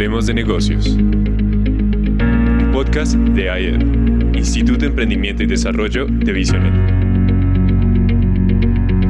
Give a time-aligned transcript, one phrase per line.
[0.00, 0.96] Hablemos de negocios.
[2.72, 6.72] Podcast de AED, Instituto de Emprendimiento y Desarrollo de Visionet.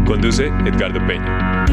[0.04, 1.65] Conduce Edgardo Peña.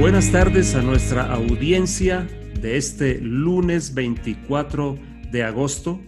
[0.00, 2.26] Buenas tardes a nuestra audiencia
[2.60, 4.98] de este lunes 24
[5.30, 6.00] de agosto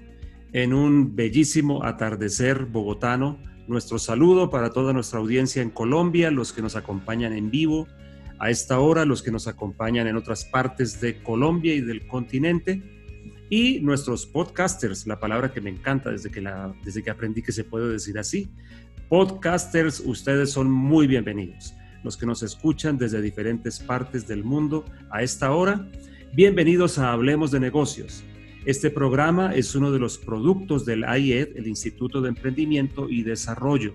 [0.53, 6.61] en un bellísimo atardecer bogotano nuestro saludo para toda nuestra audiencia en Colombia, los que
[6.61, 7.87] nos acompañan en vivo
[8.45, 12.83] a esta hora, los que nos acompañan en otras partes de Colombia y del continente,
[13.49, 17.53] y nuestros podcasters, la palabra que me encanta desde que, la, desde que aprendí que
[17.53, 18.51] se puede decir así.
[19.09, 21.73] Podcasters, ustedes son muy bienvenidos.
[22.03, 25.89] Los que nos escuchan desde diferentes partes del mundo a esta hora,
[26.35, 28.25] bienvenidos a Hablemos de Negocios
[28.67, 33.93] este programa es uno de los productos del IED, el Instituto de Emprendimiento y Desarrollo.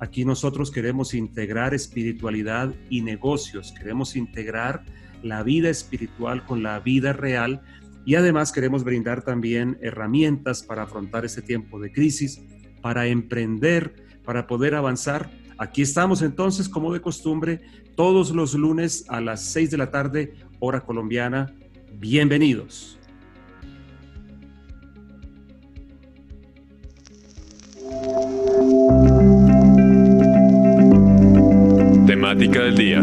[0.00, 4.84] Aquí nosotros queremos integrar espiritualidad y negocios, queremos integrar
[5.22, 7.60] la vida espiritual con la vida real
[8.04, 12.40] y además queremos brindar también herramientas para afrontar este tiempo de crisis,
[12.80, 15.30] para emprender, para poder avanzar.
[15.58, 17.60] Aquí estamos entonces, como de costumbre,
[17.96, 21.52] todos los lunes a las 6 de la tarde, hora colombiana.
[21.98, 22.97] Bienvenidos.
[32.28, 33.00] Temática del día.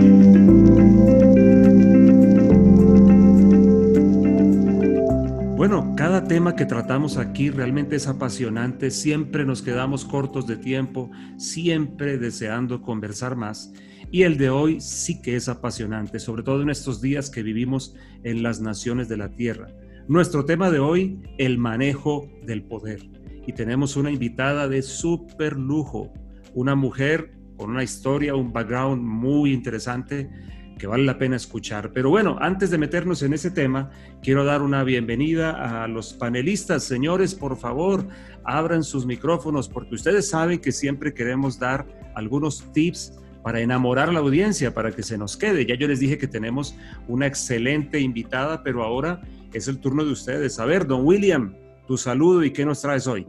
[5.58, 11.10] Bueno, cada tema que tratamos aquí realmente es apasionante, siempre nos quedamos cortos de tiempo,
[11.38, 13.74] siempre deseando conversar más.
[14.12, 17.96] Y el de hoy sí que es apasionante, sobre todo en estos días que vivimos
[18.24, 19.70] en las naciones de la Tierra.
[20.08, 23.10] Nuestro tema de hoy, el manejo del poder.
[23.48, 26.14] Y tenemos una invitada de súper lujo,
[26.54, 30.30] una mujer con una historia, un background muy interesante
[30.78, 31.92] que vale la pena escuchar.
[31.94, 33.90] Pero bueno, antes de meternos en ese tema,
[34.22, 36.84] quiero dar una bienvenida a los panelistas.
[36.84, 38.08] Señores, por favor,
[38.44, 44.12] abran sus micrófonos porque ustedes saben que siempre queremos dar algunos tips para enamorar a
[44.12, 45.66] la audiencia, para que se nos quede.
[45.66, 46.76] Ya yo les dije que tenemos
[47.08, 49.22] una excelente invitada, pero ahora
[49.54, 50.60] es el turno de ustedes.
[50.60, 51.56] A ver, don William,
[51.88, 53.28] tu saludo y qué nos traes hoy.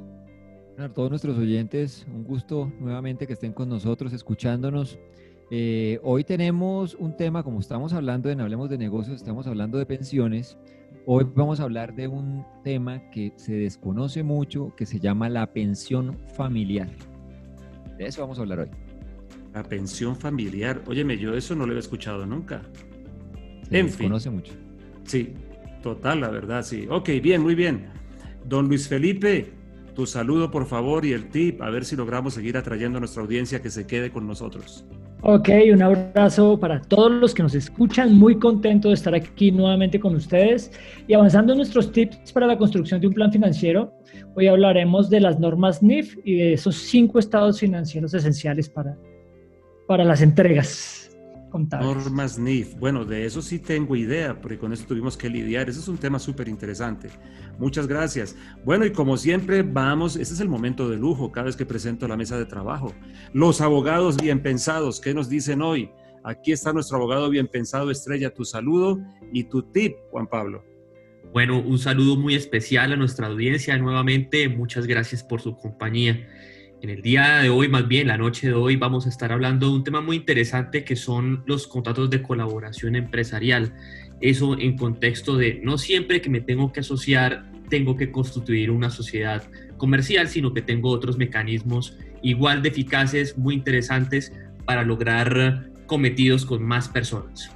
[0.79, 4.99] A todos nuestros oyentes, un gusto nuevamente que estén con nosotros, escuchándonos.
[5.51, 9.87] Eh, hoy tenemos un tema, como estamos hablando en Hablemos de Negocios, estamos hablando de
[9.87, 10.59] pensiones.
[11.07, 15.51] Hoy vamos a hablar de un tema que se desconoce mucho, que se llama la
[15.51, 16.91] pensión familiar.
[17.97, 18.69] De eso vamos a hablar hoy.
[19.55, 20.83] La pensión familiar.
[20.87, 22.61] Óyeme, yo eso no lo había escuchado nunca.
[23.71, 24.53] Se desconoce mucho.
[25.05, 25.33] Sí,
[25.83, 26.87] total, la verdad, sí.
[26.91, 27.87] Ok, bien, muy bien.
[28.45, 29.56] Don Luis Felipe,
[29.97, 33.23] tu saludo, por favor, y el tip, a ver si logramos seguir atrayendo a nuestra
[33.23, 34.85] audiencia que se quede con nosotros.
[35.23, 38.15] Ok, un abrazo para todos los que nos escuchan.
[38.15, 40.71] Muy contento de estar aquí nuevamente con ustedes
[41.09, 43.93] y avanzando en nuestros tips para la construcción de un plan financiero.
[44.37, 48.97] Hoy hablaremos de las normas NIF y de esos cinco estados financieros esenciales para,
[49.89, 51.06] para las entregas.
[51.59, 52.75] Normas NIF.
[52.79, 55.69] Bueno, de eso sí tengo idea, porque con eso tuvimos que lidiar.
[55.69, 57.09] Ese es un tema súper interesante.
[57.59, 58.37] Muchas gracias.
[58.65, 62.07] Bueno, y como siempre, vamos, este es el momento de lujo cada vez que presento
[62.07, 62.93] la mesa de trabajo.
[63.33, 65.91] Los abogados bien pensados, ¿qué nos dicen hoy?
[66.25, 68.99] Aquí está nuestro abogado bien pensado, Estrella, tu saludo
[69.33, 70.65] y tu tip, Juan Pablo.
[71.33, 74.49] Bueno, un saludo muy especial a nuestra audiencia nuevamente.
[74.49, 76.27] Muchas gracias por su compañía.
[76.83, 79.69] En el día de hoy, más bien la noche de hoy, vamos a estar hablando
[79.69, 83.75] de un tema muy interesante que son los contratos de colaboración empresarial.
[84.21, 88.91] Eso en contexto de no siempre que me tengo que asociar, tengo que constituir una
[88.91, 89.43] sociedad
[89.79, 94.33] comercial, sino que tengo otros mecanismos igual de eficaces, muy interesantes
[94.67, 97.56] para lograr cometidos con más personas.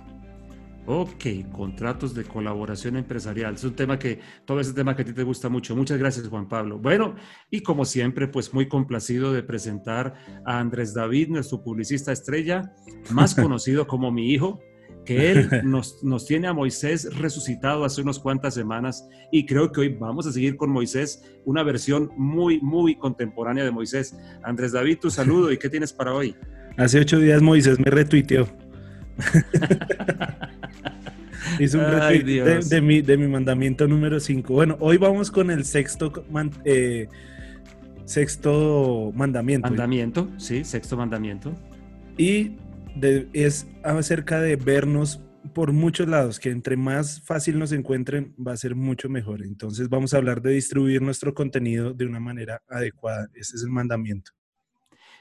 [0.93, 3.55] Ok, contratos de colaboración empresarial.
[3.55, 5.77] Es un tema que, todo ese tema que a ti te gusta mucho.
[5.77, 6.81] Muchas gracias, Juan Pablo.
[6.81, 7.15] Bueno,
[7.49, 12.75] y como siempre, pues muy complacido de presentar a Andrés David, nuestro publicista estrella,
[13.13, 14.59] más conocido como mi hijo,
[15.05, 19.83] que él nos, nos tiene a Moisés resucitado hace unas cuantas semanas y creo que
[19.83, 24.17] hoy vamos a seguir con Moisés, una versión muy, muy contemporánea de Moisés.
[24.43, 26.35] Andrés David, tu saludo y qué tienes para hoy.
[26.77, 28.49] Hace ocho días Moisés me retuiteó.
[31.59, 34.53] Hizo un retweet de, mi, de mi mandamiento número 5.
[34.53, 36.13] Bueno, hoy vamos con el sexto,
[36.65, 37.09] eh,
[38.05, 39.69] sexto mandamiento.
[39.69, 41.55] Mandamiento, sí, sexto mandamiento.
[42.17, 42.53] Y
[43.33, 45.21] es acerca de vernos
[45.55, 49.43] por muchos lados, que entre más fácil nos encuentren va a ser mucho mejor.
[49.43, 53.27] Entonces vamos a hablar de distribuir nuestro contenido de una manera adecuada.
[53.35, 54.33] Ese es el mandamiento.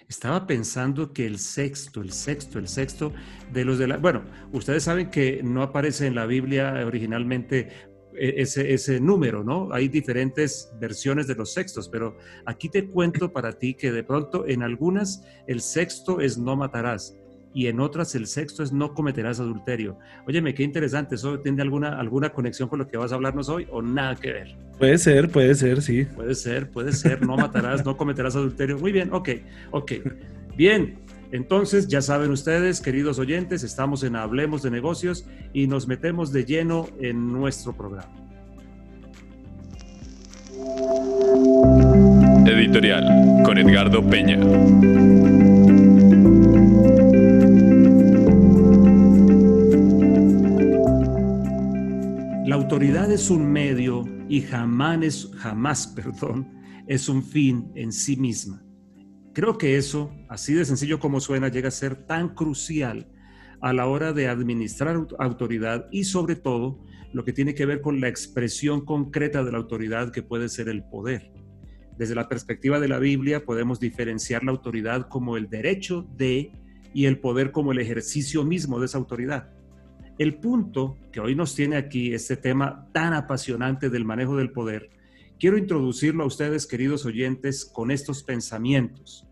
[0.10, 3.14] Estaba pensando que el sexto, el sexto, el sexto
[3.54, 3.98] de los de la...
[3.98, 7.70] Bueno, ustedes saben que no aparece en la Biblia originalmente
[8.16, 9.72] e, ese, ese número, ¿no?
[9.72, 12.18] Hay diferentes versiones de los sextos, pero
[12.48, 17.16] aquí te cuento para ti que de pronto en algunas el sexto es no matarás
[17.54, 19.98] y en otras el sexto es no cometerás adulterio.
[20.28, 23.68] Óyeme, qué interesante, ¿eso tiene alguna, alguna conexión con lo que vas a hablarnos hoy
[23.72, 24.56] o nada que ver?
[24.78, 26.06] Puede ser, puede ser, sí.
[26.06, 28.78] Puede ser, puede ser, no matarás, no cometerás adulterio.
[28.78, 29.30] Muy bien, ok,
[29.72, 29.92] ok.
[30.56, 31.00] Bien,
[31.32, 36.46] entonces ya saben ustedes, queridos oyentes, estamos en Hablemos de Negocios y nos metemos de
[36.46, 38.10] lleno en nuestro programa.
[42.46, 44.40] Editorial con Edgardo Peña.
[52.70, 56.48] Autoridad es un medio y jamás, es, jamás perdón,
[56.86, 58.64] es un fin en sí misma.
[59.34, 63.12] Creo que eso, así de sencillo como suena, llega a ser tan crucial
[63.60, 68.02] a la hora de administrar autoridad y sobre todo lo que tiene que ver con
[68.02, 71.32] la expresión concreta de la autoridad que puede ser el poder.
[71.98, 76.52] Desde la perspectiva de la Biblia podemos diferenciar la autoridad como el derecho de
[76.94, 79.59] y el poder como el ejercicio mismo de esa autoridad.
[80.20, 84.90] El punto que hoy nos tiene aquí, este tema tan apasionante del manejo del poder,
[85.40, 89.26] quiero introducirlo a ustedes, queridos oyentes, con estos pensamientos.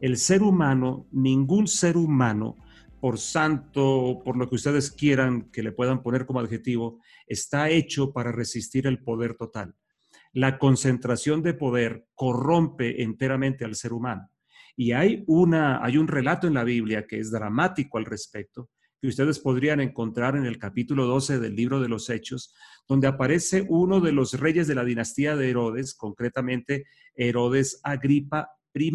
[0.00, 2.54] El ser humano, ningún ser humano,
[3.00, 8.12] por santo, por lo que ustedes quieran que le puedan poner como adjetivo, está hecho
[8.12, 9.74] para resistir el poder total.
[10.32, 14.30] La concentración de poder corrompe enteramente al ser humano.
[14.76, 19.08] Y hay, una, hay un relato en la Biblia que es dramático al respecto, que
[19.08, 22.54] ustedes podrían encontrar en el capítulo 12 del libro de los Hechos,
[22.88, 28.92] donde aparece uno de los reyes de la dinastía de Herodes, concretamente Herodes Agripa I.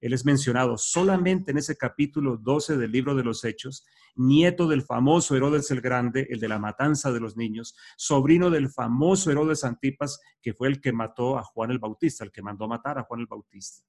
[0.00, 3.86] Él es mencionado solamente en ese capítulo 12 del libro de los Hechos,
[4.16, 8.68] nieto del famoso Herodes el Grande, el de la matanza de los niños, sobrino del
[8.68, 12.66] famoso Herodes Antipas, que fue el que mató a Juan el Bautista, el que mandó
[12.68, 13.82] matar a Juan el Bautista.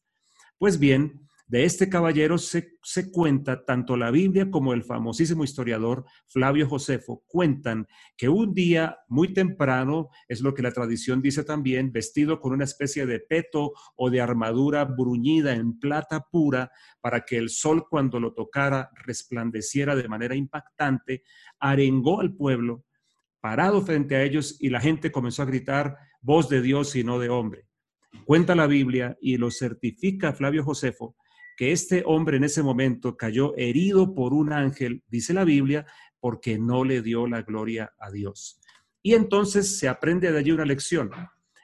[0.57, 2.79] Pues bien, de este caballero se,
[3.11, 7.85] cuenta, tanto la Biblia como el famosísimo historiador Flavio Josefo cuentan
[8.17, 12.63] que un día muy temprano, es lo que la tradición dice también, vestido con una
[12.63, 16.71] especie de peto o de armadura bruñida en plata pura,
[17.01, 21.21] para que el sol cuando lo tocara resplandeciera de manera impactante,
[21.59, 22.83] arengó al pueblo,
[23.41, 27.19] parado frente a ellos y la gente comenzó a gritar, voz de Dios y no
[27.19, 27.67] de hombre.
[28.25, 31.15] Cuenta la Biblia y lo certifica Flavio Josefo
[31.57, 35.85] que este hombre en ese momento cayó herido por un ángel, dice la Biblia,
[36.19, 38.59] porque no le dio la gloria a Dios.
[39.01, 41.11] Y entonces se aprende de allí una lección.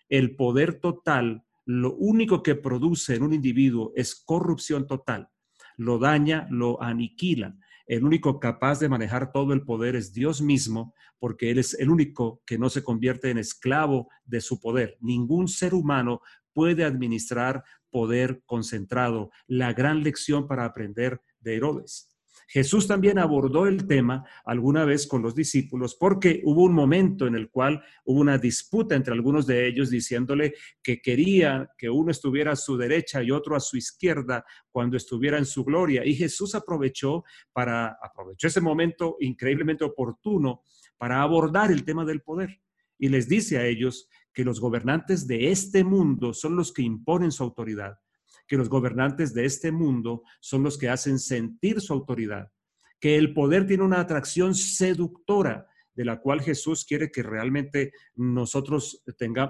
[0.09, 5.29] El poder total, lo único que produce en un individuo es corrupción total.
[5.77, 7.55] Lo daña, lo aniquila.
[7.87, 11.89] El único capaz de manejar todo el poder es Dios mismo, porque Él es el
[11.89, 14.97] único que no se convierte en esclavo de su poder.
[14.99, 16.21] Ningún ser humano
[16.59, 22.13] puede administrar poder concentrado, la gran lección para aprender de Herodes.
[22.49, 27.35] Jesús también abordó el tema alguna vez con los discípulos porque hubo un momento en
[27.35, 30.53] el cual hubo una disputa entre algunos de ellos diciéndole
[30.83, 35.37] que quería que uno estuviera a su derecha y otro a su izquierda cuando estuviera
[35.37, 36.05] en su gloria.
[36.05, 37.23] Y Jesús aprovechó
[37.53, 40.63] para aprovechó ese momento increíblemente oportuno
[40.97, 42.59] para abordar el tema del poder
[42.99, 47.31] y les dice a ellos que los gobernantes de este mundo son los que imponen
[47.31, 47.99] su autoridad,
[48.47, 52.51] que los gobernantes de este mundo son los que hacen sentir su autoridad,
[52.99, 55.67] que el poder tiene una atracción seductora
[55.99, 59.03] de la cual Jesús quiere que realmente nosotros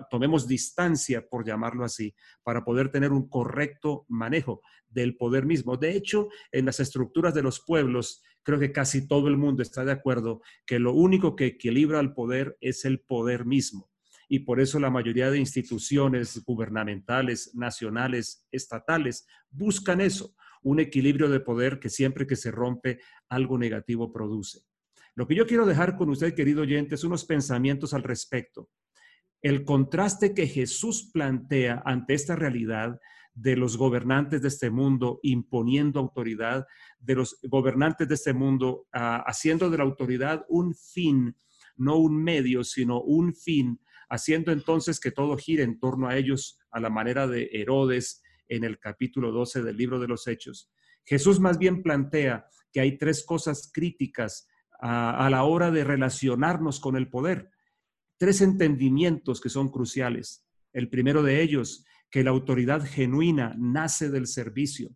[0.10, 5.78] tomemos distancia, por llamarlo así, para poder tener un correcto manejo del poder mismo.
[5.78, 9.86] De hecho, en las estructuras de los pueblos, creo que casi todo el mundo está
[9.86, 13.90] de acuerdo que lo único que equilibra al poder es el poder mismo
[14.32, 21.40] y por eso la mayoría de instituciones gubernamentales, nacionales, estatales, buscan eso, un equilibrio de
[21.40, 24.60] poder que siempre que se rompe algo negativo produce.
[25.16, 28.70] Lo que yo quiero dejar con usted, querido oyente, es unos pensamientos al respecto.
[29.42, 33.00] El contraste que Jesús plantea ante esta realidad
[33.34, 36.68] de los gobernantes de este mundo imponiendo autoridad,
[37.00, 41.36] de los gobernantes de este mundo ah, haciendo de la autoridad un fin,
[41.78, 46.60] no un medio, sino un fin haciendo entonces que todo gire en torno a ellos
[46.72, 50.72] a la manera de Herodes en el capítulo 12 del libro de los Hechos.
[51.06, 54.48] Jesús más bien plantea que hay tres cosas críticas
[54.82, 57.50] a, la hora de relacionarnos con el poder,
[58.18, 60.46] tres entendimientos que son cruciales.
[60.74, 64.96] El primero de ellos, que la autoridad genuina nace del servicio.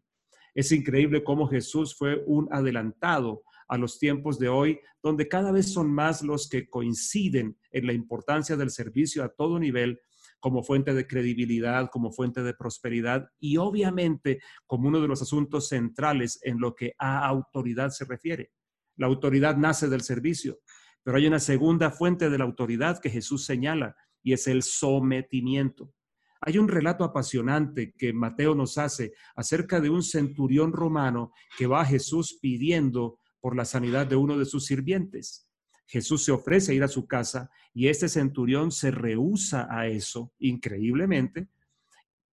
[0.56, 5.72] Es increíble cómo Jesús fue un adelantado a los tiempos de hoy, donde cada vez
[5.72, 10.00] son más los que coinciden en la importancia del servicio a todo nivel
[10.40, 15.70] como fuente de credibilidad, como fuente de prosperidad y obviamente como uno de los asuntos
[15.70, 18.52] centrales en lo que a autoridad se refiere.
[18.98, 20.60] La autoridad nace del servicio,
[21.02, 25.94] pero hay una segunda fuente de la autoridad que Jesús señala y es el sometimiento.
[26.42, 31.82] Hay un relato apasionante que Mateo nos hace acerca de un centurión romano que va
[31.82, 35.50] a Jesús pidiendo por la sanidad de uno de sus sirvientes.
[35.86, 40.32] Jesús se ofrece a ir a su casa y este centurión se rehúsa a eso,
[40.40, 41.50] increíblemente,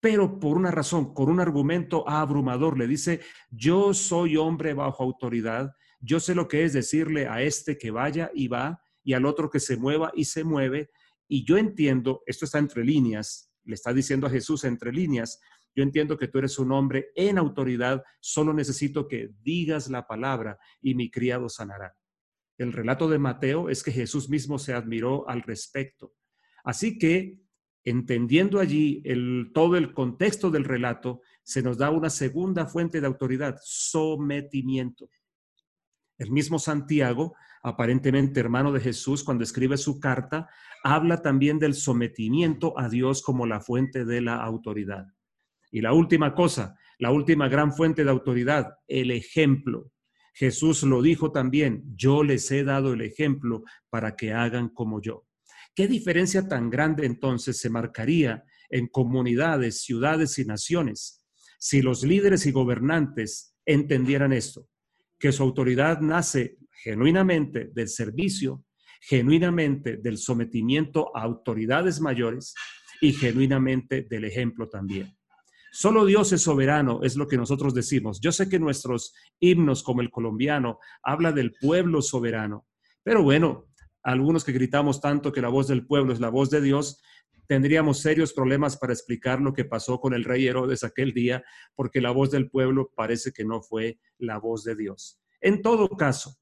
[0.01, 5.73] pero por una razón, con un argumento abrumador, le dice, yo soy hombre bajo autoridad,
[6.01, 9.49] yo sé lo que es decirle a este que vaya y va, y al otro
[9.49, 10.89] que se mueva y se mueve,
[11.25, 15.39] y yo entiendo, esto está entre líneas, le está diciendo a Jesús entre líneas,
[15.77, 20.57] yo entiendo que tú eres un hombre en autoridad, solo necesito que digas la palabra
[20.81, 21.95] y mi criado sanará.
[22.57, 26.15] El relato de Mateo es que Jesús mismo se admiró al respecto.
[26.63, 27.37] Así que,
[27.83, 29.03] entendiendo allí
[29.53, 35.11] todo el contexto del relato, se nos da una segunda fuente de autoridad, sometimiento.
[36.17, 40.49] El mismo Santiago, aparentemente hermano de Jesús, cuando escribe su carta,
[40.83, 45.05] habla también del sometimiento a Dios como la fuente de la autoridad.
[45.71, 49.91] Y la última cosa, la última gran fuente de autoridad, el ejemplo.
[50.33, 55.25] Jesús lo dijo también, yo les he dado el ejemplo para que hagan como yo.
[55.75, 61.23] ¿Qué diferencia tan grande entonces se marcaría en comunidades, ciudades y naciones
[61.59, 64.67] si los líderes y gobernantes entendieran esto?
[65.19, 68.63] Que su autoridad nace genuinamente del servicio,
[69.01, 72.53] genuinamente del sometimiento a autoridades mayores
[73.01, 75.16] y genuinamente del ejemplo también.
[75.71, 78.19] Solo Dios es soberano, es lo que nosotros decimos.
[78.21, 82.65] Yo sé que nuestros himnos, como el colombiano, habla del pueblo soberano,
[83.03, 83.67] pero bueno,
[84.03, 87.01] algunos que gritamos tanto que la voz del pueblo es la voz de Dios,
[87.47, 91.43] tendríamos serios problemas para explicar lo que pasó con el rey Herodes aquel día,
[91.75, 95.21] porque la voz del pueblo parece que no fue la voz de Dios.
[95.41, 96.37] En todo caso,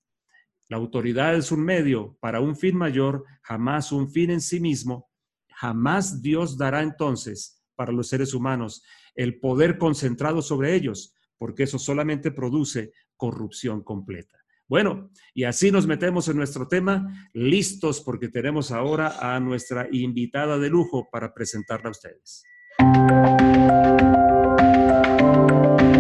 [0.68, 5.10] la autoridad es un medio para un fin mayor, jamás un fin en sí mismo.
[5.50, 8.84] Jamás Dios dará entonces para los seres humanos
[9.16, 14.38] el poder concentrado sobre ellos, porque eso solamente produce corrupción completa.
[14.68, 20.58] Bueno, y así nos metemos en nuestro tema, listos porque tenemos ahora a nuestra invitada
[20.58, 22.44] de lujo para presentarla a ustedes.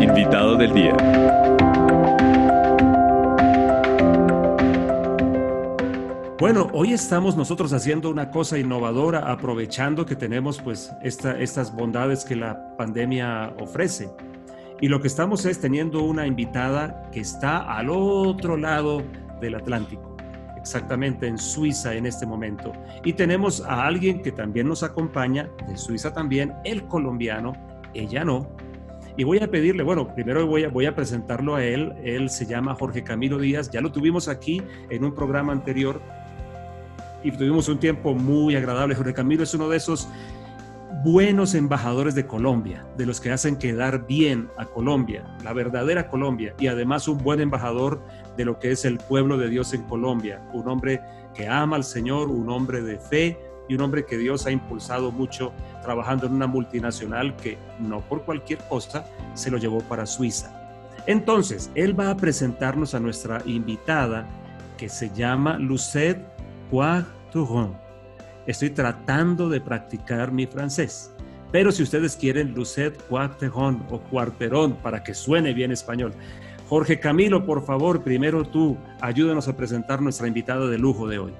[0.01, 1.74] Invitado del día.
[6.37, 12.35] Bueno, hoy estamos nosotros haciendo una cosa innovadora, aprovechando que tenemos pues estas bondades que
[12.35, 14.09] la pandemia ofrece.
[14.81, 19.01] Y lo que estamos es teniendo una invitada que está al otro lado
[19.39, 20.17] del Atlántico,
[20.57, 22.73] exactamente en Suiza en este momento.
[23.05, 27.53] Y tenemos a alguien que también nos acompaña, de Suiza también, el colombiano,
[27.93, 28.45] ella no.
[29.15, 31.93] Y voy a pedirle, bueno, primero voy a, voy a presentarlo a él.
[32.03, 36.01] Él se llama Jorge Camilo Díaz, ya lo tuvimos aquí en un programa anterior
[37.25, 38.93] y tuvimos un tiempo muy agradable.
[38.93, 40.07] Jorge Camilo es uno de esos
[41.03, 46.53] buenos embajadores de Colombia, de los que hacen quedar bien a Colombia, la verdadera Colombia,
[46.59, 47.99] y además un buen embajador
[48.37, 51.01] de lo que es el pueblo de Dios en Colombia, un hombre
[51.33, 55.11] que ama al Señor, un hombre de fe y un hombre que Dios ha impulsado
[55.11, 55.51] mucho
[55.81, 60.61] trabajando en una multinacional que no por cualquier cosa se lo llevó para Suiza.
[61.07, 64.27] Entonces, él va a presentarnos a nuestra invitada
[64.77, 66.35] que se llama Lucette
[67.35, 67.69] Poir
[68.47, 71.13] Estoy tratando de practicar mi francés.
[71.51, 76.13] Pero si ustedes quieren Lucet Cuarterón o Cuarterón para que suene bien español.
[76.69, 81.33] Jorge Camilo, por favor, primero tú, ayúdanos a presentar nuestra invitada de lujo de hoy.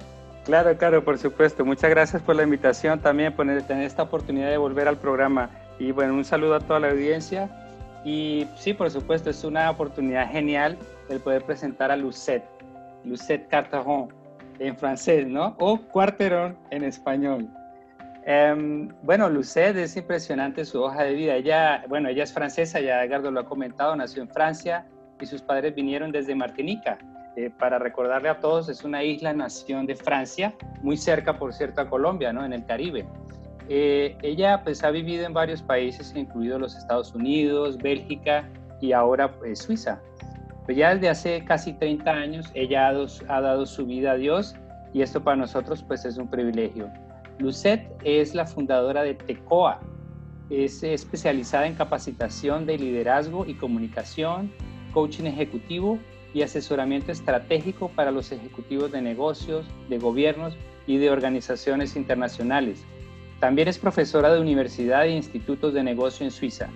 [0.44, 1.64] Claro, claro, por supuesto.
[1.64, 5.50] Muchas gracias por la invitación también, por tener esta oportunidad de volver al programa.
[5.78, 7.50] Y bueno, un saludo a toda la audiencia.
[8.04, 12.44] Y sí, por supuesto, es una oportunidad genial el poder presentar a Lucet,
[13.04, 14.15] Lucet Carterón
[14.58, 15.56] en francés, ¿no?
[15.58, 17.48] O cuarterón en español.
[18.24, 21.36] Em, bueno, Lucet es impresionante su hoja de vida.
[21.36, 24.84] Ella, bueno, ella es francesa, ya Edgardo lo ha comentado, nació en Francia
[25.20, 26.98] y sus padres vinieron desde Martinica.
[27.36, 31.82] Eh, para recordarle a todos, es una isla nación de Francia, muy cerca, por cierto,
[31.82, 32.44] a Colombia, ¿no?
[32.44, 33.06] En el Caribe.
[33.68, 38.48] Eh, ella pues ha vivido en varios países, incluidos los Estados Unidos, Bélgica
[38.80, 40.00] y ahora pues, Suiza.
[40.66, 44.56] Pues ya desde hace casi 30 años ella ha, dado su vida a Dios
[44.92, 46.90] y esto para nosotros pues es un privilegio.
[47.38, 49.80] Lucet es la fundadora de TECOA.
[50.50, 54.52] es especializada en capacitación de liderazgo y comunicación,
[54.92, 56.00] coaching ejecutivo
[56.34, 60.56] y asesoramiento estratégico para los ejecutivos de negocios, de gobiernos
[60.88, 62.84] y de organizaciones internacionales.
[63.38, 66.68] También es profesora de universidad e institutos de negocio en Suiza.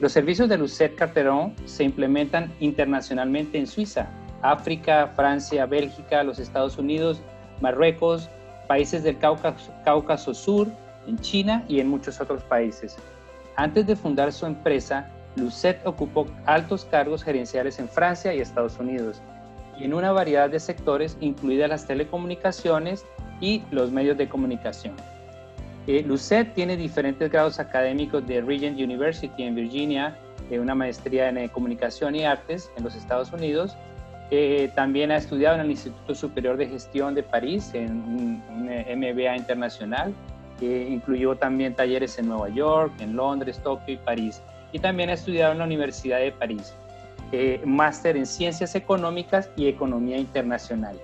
[0.00, 4.08] Los servicios de Lucette Carteron se implementan internacionalmente en Suiza,
[4.42, 7.20] África, Francia, Bélgica, los Estados Unidos,
[7.60, 8.28] Marruecos,
[8.66, 10.68] países del Cáucaso, Cáucaso Sur,
[11.06, 12.96] en China y en muchos otros países.
[13.56, 19.22] Antes de fundar su empresa, Lucette ocupó altos cargos gerenciales en Francia y Estados Unidos
[19.78, 23.04] y en una variedad de sectores, incluidas las telecomunicaciones
[23.40, 24.94] y los medios de comunicación.
[25.86, 30.16] Eh, Lucette tiene diferentes grados académicos de Regent University en Virginia,
[30.50, 33.76] eh, una maestría en eh, comunicación y artes en los Estados Unidos.
[34.30, 38.98] Eh, también ha estudiado en el Instituto Superior de Gestión de París, en un, un
[38.98, 40.14] MBA internacional.
[40.60, 44.40] incluyó también talleres en Nueva York, en Londres, Tokio y París.
[44.72, 46.74] Y también ha estudiado en la Universidad de París.
[47.64, 50.96] máster en Ciencias Económicas y Economía Internacional.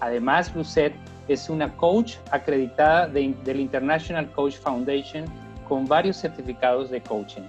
[0.00, 0.94] Además, Lucette
[1.28, 5.24] es una coach acreditada del International Coach Foundation
[5.68, 7.42] con varios certificados de coaching.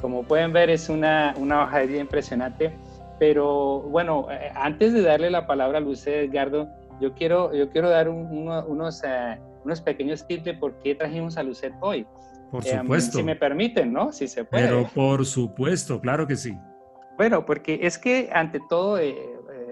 [0.00, 2.72] Como pueden ver, es una, una hoja de vida impresionante.
[3.18, 6.68] Pero bueno, eh, antes de darle la palabra a Luce Edgardo,
[7.00, 11.42] yo quiero, yo quiero dar unos, uh, unos pequeños tips de por qué trajimos a
[11.42, 12.06] Lucet hoy.
[12.50, 13.18] Por eh, supuesto.
[13.18, 14.12] si me permiten, ¿no?
[14.12, 14.66] Si se puede.
[14.66, 16.56] Pero por supuesto, claro que sí.
[17.16, 19.16] Bueno, porque es que ante todo eh,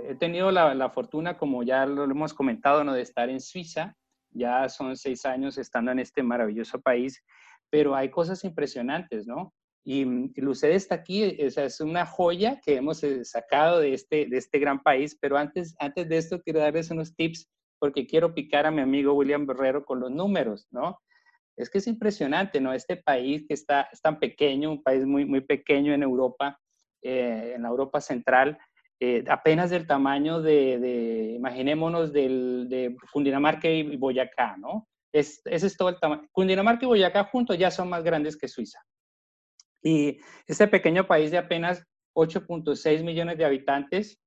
[0.08, 2.92] he tenido la, fortuna, como ya lo hemos comentado, ¿no?
[2.92, 3.96] de estar en Suiza.
[4.30, 7.22] Ya son seis años estando en este maravilloso país,
[7.70, 9.54] pero hay cosas impresionantes, ¿no?
[9.84, 10.32] Y, y
[10.62, 15.16] está aquí, es una joya que hemos eh, sacado de este, de este gran país,
[15.20, 19.12] pero antes, antes de esto quiero darles unos tips porque quiero picar a mi amigo
[19.12, 21.00] William Berrero con los números, ¿no?
[21.56, 22.72] Es que es impresionante, ¿no?
[22.72, 26.58] Este país que está es tan pequeño, un país muy, muy pequeño en Europa,
[27.02, 28.58] eh, en la Europa central,
[29.06, 34.88] eh, apenas del tamaño de, de imaginémonos, del, de Cundinamarca y Boyacá, ¿no?
[35.12, 36.26] Es, ese es todo el tamaño.
[36.32, 38.80] Cundinamarca y Boyacá juntos ya son más grandes que Suiza.
[39.82, 44.18] Y este pequeño país de apenas 8.6 millones de habitantes,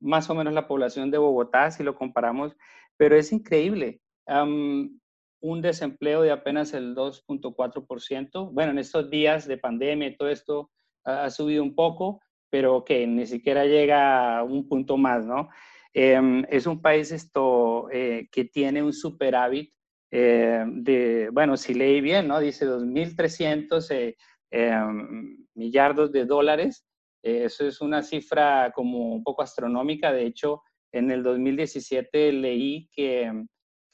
[0.00, 2.54] más o menos la población de Bogotá, si lo comparamos,
[2.96, 4.00] pero es increíble.
[4.26, 8.52] un desempleo de apenas el 2.4%.
[8.52, 10.70] Bueno, en estos días de pandemia todo esto
[11.04, 12.20] ha, subido un poco,
[12.54, 15.48] pero que ni siquiera llega a un punto más, ¿no?
[15.92, 19.74] Em, es un país esto eh, que tiene un superávit
[20.12, 22.38] eh, de, bueno, si leí bien, ¿no?
[22.38, 24.14] Dice 2.300 eh,
[24.52, 26.86] Em, millardos de dólares.
[27.20, 30.12] eso es una cifra como un poco astronómica.
[30.12, 30.62] De hecho,
[30.92, 33.32] en el 2017 leí que,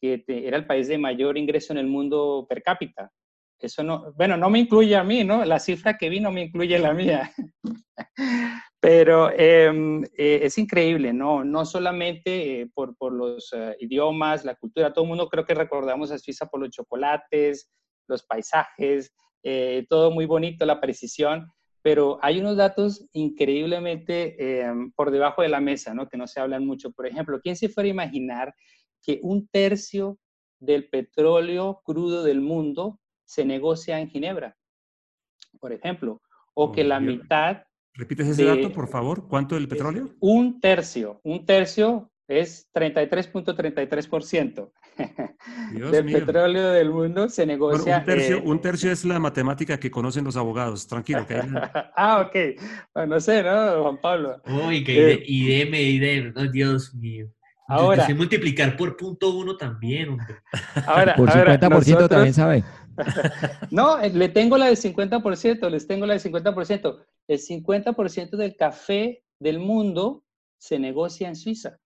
[0.02, 3.10] que era el país de mayor ingreso en el mundo per cápita.
[3.60, 5.44] Eso no, bueno, no me incluye a mí, ¿no?
[5.44, 7.30] La cifra que vi no me incluye la mía.
[8.80, 11.44] Pero em, eh, es increíble, ¿no?
[11.44, 15.54] No solamente eh, por, por, los uh, idiomas, la cultura, todo el mundo creo que
[15.54, 17.70] recordamos a Suiza por los chocolates,
[18.08, 21.50] los paisajes, eh, todo muy bonito, la precisión,
[21.82, 26.08] pero hay unos datos increíblemente eh, por debajo de la mesa, ¿no?
[26.08, 26.92] Que no se hablan mucho.
[26.92, 28.54] Por ejemplo, ¿quién se fuera a imaginar
[29.02, 30.18] que un tercio
[30.58, 34.56] del petróleo crudo del mundo se negocia en Ginebra?
[35.60, 36.20] Por ejemplo,
[36.52, 37.62] o que la mitad...
[37.94, 39.28] ¿Repites ese dato, por favor?
[39.28, 40.10] ¿Cuánto del petróleo?
[40.18, 44.72] Un tercio, un tercio es 33.33%.
[45.92, 47.98] del petróleo del mundo se negocia.
[47.98, 51.24] un, tercio, eh, un, tercio, es la matemática que conocen los abogados, tranquilo.
[51.24, 51.40] Que
[51.96, 52.36] ah, ok.
[52.92, 54.42] Bueno, no sé, ¿no, Juan Pablo?
[54.66, 57.28] Uy, que eh, IDM, IDM, oh, Dios mío.
[57.68, 58.08] Ahora.
[58.16, 60.34] Multiplicar por punto uno también, hombre.
[60.86, 62.64] Ahora, por 50% también sabe.
[63.70, 67.04] no, eh, le tengo la del 50%, les tengo la del 50%.
[67.28, 70.24] El 50% del café del mundo
[70.58, 71.78] se negocia en Suiza.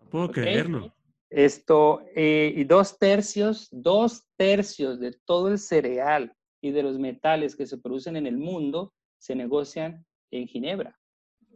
[0.00, 0.94] No puedo creerlo.
[1.28, 7.56] Esto, eh, y dos tercios, dos tercios de todo el cereal y de los metales
[7.56, 10.98] que se producen en el mundo se negocian en Ginebra.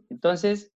[0.09, 0.73] Entonces,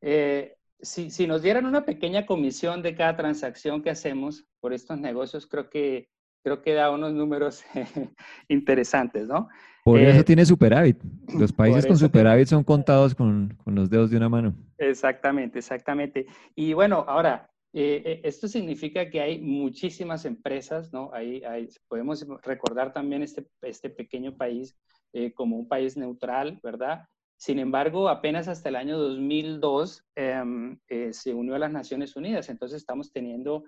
[0.00, 4.98] eh, si, si, nos dieran una pequeña comisión de cada transacción que hacemos por estos
[4.98, 6.08] negocios, creo que,
[6.42, 7.64] creo que da unos números
[8.48, 9.48] interesantes, ¿no?
[9.84, 11.02] Por eso eh, tiene superávit.
[11.38, 14.54] Los países con superávit son contados con, con, los dedos de una mano.
[14.76, 16.26] Exactamente, exactamente.
[16.54, 21.10] Y bueno, ahora, eh, eh, esto significa que hay muchísimas empresas, ¿no?
[21.12, 21.42] Hay,
[21.86, 24.76] podemos recordar también este, este pequeño país
[25.12, 27.04] eh, como un país neutral, ¿verdad?
[27.36, 30.78] Sin embargo, apenas hasta el año 2002 em,
[31.12, 33.64] se unió a las Naciones Unidas, entonces estamos teniendo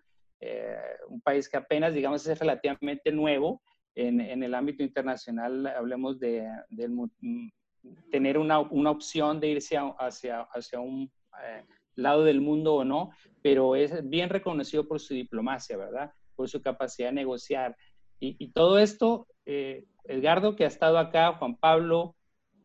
[1.09, 3.63] un país que apenas, digamos, es relativamente nuevo
[3.95, 6.49] en, en el ámbito internacional hablemos de,
[8.11, 11.11] tener una, una, opción de irse hacia, hacia un
[11.45, 11.65] eh,
[11.97, 13.11] lado del mundo o no,
[13.43, 16.13] pero es bien reconocido por su diplomacia, ¿verdad?
[16.37, 17.77] Por su capacidad de negociar.
[18.19, 22.17] Y, y todo esto, eh, Edgardo, que ha estado acá, Juan Pablo,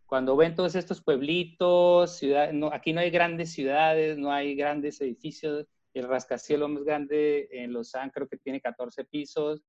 [0.06, 2.22] cuando ven todos estos pueblitos,
[2.54, 7.74] no, aquí no hay grandes ciudades, no hay grandes edificios, el rascacielos más grande en
[7.74, 9.64] Lausanne creo que tiene 14 pisos.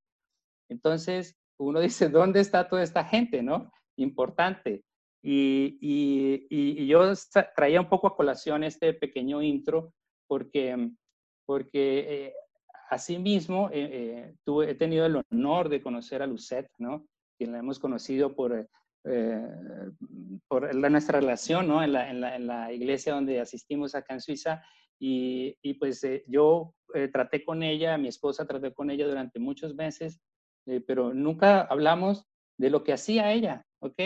[0.69, 3.73] Entonces, uno dice, ¿dónde está toda esta gente, no?
[3.97, 4.85] Importante.
[5.23, 7.12] Y, y, y, yo
[7.57, 9.93] traía un poco a colación este pequeño intro
[10.29, 10.91] porque,
[11.45, 12.35] porque eh,
[12.91, 17.09] asimismo eh, eh, tuve, he tenido el honor de conocer a Lucette, ¿no?
[17.37, 18.69] Quien la hemos conocido por,
[20.49, 21.83] por la, nuestra relación, ¿no?
[21.83, 24.62] En la, en, la, en la, iglesia donde asistimos acá en Suiza.
[24.98, 26.74] Y, y pues yo
[27.12, 30.20] traté con ella, mi esposa traté con ella durante muchos meses,
[30.87, 32.24] pero nunca hablamos
[32.59, 34.00] de lo que hacía ella, ¿ok?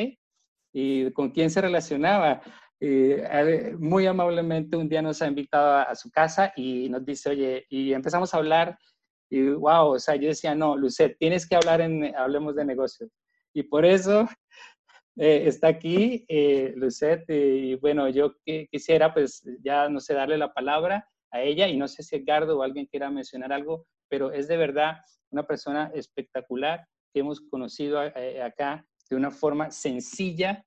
[0.72, 2.40] y con quién se relacionaba.
[2.80, 7.66] Eh, muy amablemente un día nos ha invitado a, su casa y nos dice, oye,
[7.68, 8.78] y empezamos a hablar
[9.28, 13.10] y wow, o sea, yo decía, no, Lucet, tienes que hablar en, hablemos de negocios.
[13.52, 14.28] Y por eso
[15.20, 18.34] eh, está aquí eh, Lucet y bueno, yo
[18.70, 22.58] quisiera pues ya, no sé, darle la palabra a ella y no sé si Edgardo
[22.58, 24.96] o alguien quiera mencionar algo, pero es de verdad
[25.30, 30.64] una persona espectacular que hemos conocido eh, acá de una forma sencilla.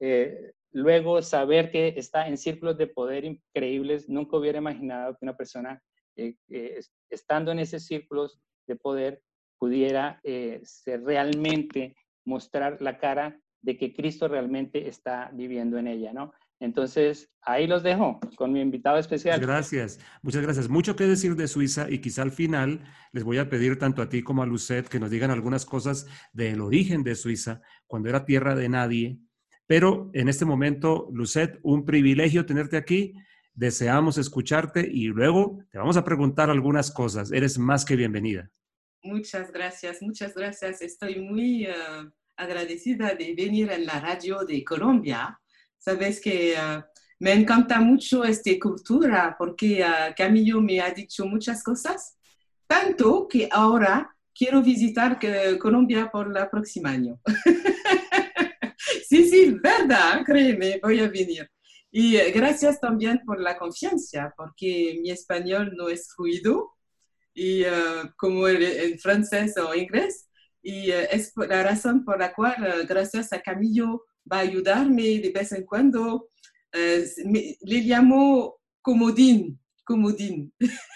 [0.00, 4.08] Eh, luego, saber que está en círculos de poder increíbles.
[4.08, 5.82] Nunca hubiera imaginado que una persona,
[6.16, 9.22] eh, eh, estando en esos círculos de poder,
[9.58, 10.20] pudiera
[10.64, 16.32] ser realmente mostrar la cara de que Cristo realmente está viviendo en ella, ¿no?
[16.60, 19.40] Entonces, ahí los dejo con mi invitado especial.
[19.40, 20.68] Gracias, muchas gracias.
[20.68, 24.08] Mucho que decir de Suiza y quizá al final les voy a pedir tanto a
[24.08, 28.24] ti como a Lucet que nos digan algunas cosas del origen de Suiza, cuando era
[28.24, 29.18] tierra de nadie.
[29.66, 33.14] Pero en este momento, Lucet, un privilegio tenerte aquí.
[33.52, 37.32] Deseamos escucharte y luego te vamos a preguntar algunas cosas.
[37.32, 38.48] Eres más que bienvenida.
[39.02, 40.82] Muchas gracias, muchas gracias.
[40.82, 45.40] Estoy muy uh, agradecida de venir en la radio de Colombia
[45.86, 46.82] Sabes que uh,
[47.20, 52.18] me encanta mucho esta cultura porque uh, Camillo me ha dicho muchas cosas,
[52.66, 55.16] tanto que ahora quiero visitar
[55.60, 57.20] Colombia por el próximo año.
[59.08, 61.48] sí, sí, verdad, créeme, voy a venir.
[61.92, 66.74] Y gracias también por la confianza, porque mi español no es fluido,
[67.32, 67.62] y
[68.16, 70.28] como en francés o inglés,
[70.68, 75.52] y es la razón por la cual, gracias a Camillo, va a ayudarme de vez
[75.52, 76.30] en cuando.
[76.72, 77.06] Eh,
[77.60, 80.52] le llamo comodín, comodín.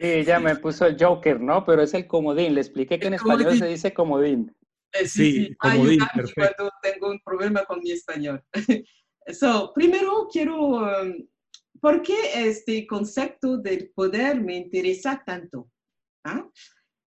[0.00, 1.64] Sí, ya me puso el Joker, ¿no?
[1.64, 2.56] Pero es el comodín.
[2.56, 4.52] Le expliqué que en español se dice comodín.
[4.92, 6.34] Eh, sí, sí, comodín, perfecto.
[6.56, 8.42] cuando tengo un problema con mi español.
[9.28, 11.28] so, primero quiero, um,
[11.80, 15.70] ¿por qué este concepto del poder me interesa tanto?
[16.24, 16.44] ¿Ah?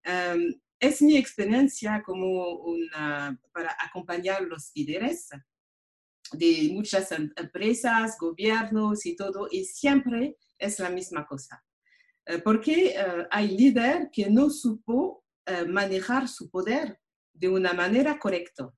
[0.06, 5.30] Um, es mi experiencia como una, para acompañar los líderes
[6.32, 11.64] de muchas em, empresas, gobiernos y todo, y siempre es la misma cosa.
[12.26, 16.98] Eh, porque eh, hay líder que no supo eh, manejar su poder
[17.32, 18.72] de una manera correcta.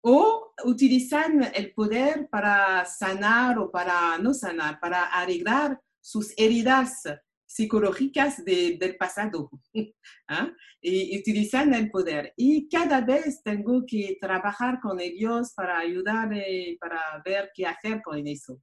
[0.00, 7.02] O utilizan el poder para sanar o para no sanar, para arreglar sus heridas
[7.48, 9.50] psicológicas del pasado
[10.28, 10.52] ¿ah?
[10.82, 12.34] y utilizan el poder.
[12.36, 16.28] Y cada vez tengo que trabajar con ellos para ayudar,
[16.78, 18.60] para ver qué hacer con eso.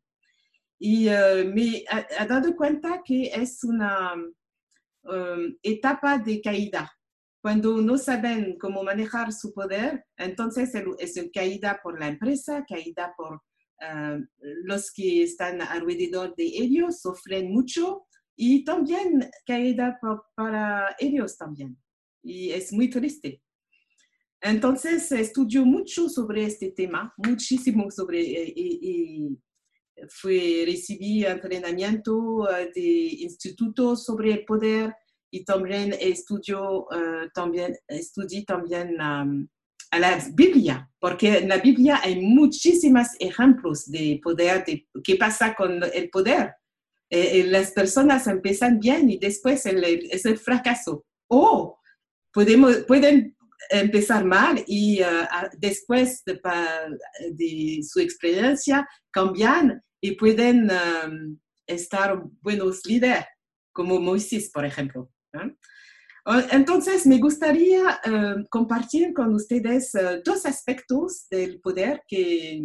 [0.80, 6.92] Y uh, me he dado cuenta que es una um, etapa de caída.
[7.42, 13.14] Cuando no saben cómo manejar su poder, entonces es una caída por la empresa, caída
[13.18, 14.24] por uh,
[14.64, 18.05] los que están alrededor de ellos, sufren mucho
[18.36, 20.00] y también caída
[20.36, 21.78] para ellos también.
[22.24, 23.42] Y es muy triste.
[24.42, 29.38] Entonces, estudio mucho sobre este tema, muchísimo sobre, eh, y,
[30.10, 34.94] fui, recibí entrenamiento eh, de institutos sobre el poder
[35.32, 39.26] y también estudio, uh, también, estudié también a
[39.98, 45.82] la Biblia, porque en la Biblia hay muchísimos ejemplos de poder, de qué pasa con
[45.84, 46.54] el poder
[47.10, 51.06] eh, eh, las personas empiezan bien y después es el fracaso.
[51.28, 51.80] O
[52.32, 53.36] podemos, pueden
[53.70, 55.06] empezar mal y uh,
[55.58, 63.26] después de, su experiencia cambian y pueden um, estar buenos líderes,
[63.72, 65.10] como Moisés, por ejemplo.
[66.52, 72.64] Entonces, me gustaría eh, compartir con ustedes eh, dos aspectos del poder que,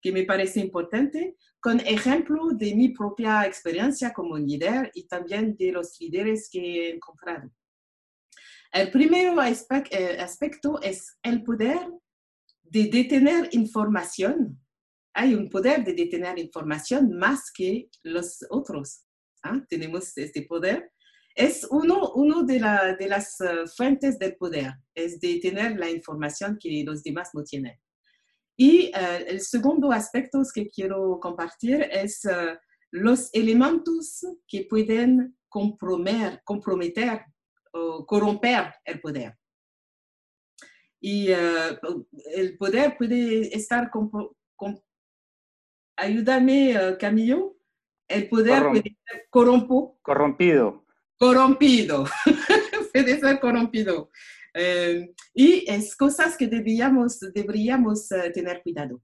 [0.00, 5.70] que me parece importante, con ejemplo de mi propia experiencia como líder y también de
[5.70, 7.52] los líderes que he encontrado.
[8.72, 9.32] El primer
[9.90, 11.78] eh, aspecto es el poder
[12.64, 14.60] de detener información.
[15.14, 19.04] Hay un poder de detener información más que los otros.
[19.44, 19.62] ¿ah?
[19.68, 20.90] Tenemos este poder.
[21.32, 22.54] Es uno, uno de,
[22.98, 27.78] de las eh, fuentes del poder, es detener la información que los demás no tienen.
[28.56, 32.28] Y eh, el segundo aspecto que quiero compartir es
[32.90, 37.24] los elementos que pueden comprometer, comprometer
[38.06, 39.36] corromper el poder.
[41.00, 41.78] Y eh,
[42.34, 44.10] el poder puede estar, con,
[45.96, 47.56] ayúdame uh, Camillo,
[48.08, 50.84] el poder puede ser corrompo, corrompido.
[51.18, 52.04] Corrompido,
[52.92, 54.10] puede ser corrompido.
[54.54, 59.00] Eh, y es cosas que deberíamos, deberíamos tener cuidado.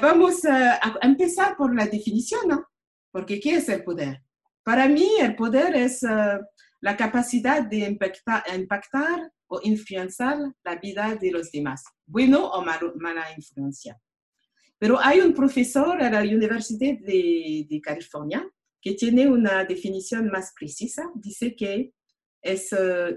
[0.00, 2.66] vamos a empezar por la definición, ¿no?
[3.10, 4.22] Porque ¿qué es el poder?
[4.62, 7.98] Para mí, el poder es la capacidad de
[8.54, 14.00] impactar, o influenciar la vida de los demás, bueno o mala influencia.
[14.78, 18.48] Pero hay un profesor a la Universidad de, de California
[18.80, 21.04] que tiene una definición más precisa.
[21.14, 21.92] Dice que
[22.40, 23.14] es uh,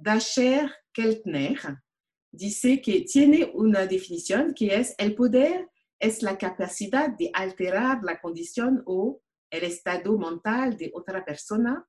[0.00, 1.58] Dasher Keltner.
[2.30, 8.20] Dice que tiene una definición que es el poder es la capacidad de alterar la
[8.20, 11.86] condición o el estado mental de otra persona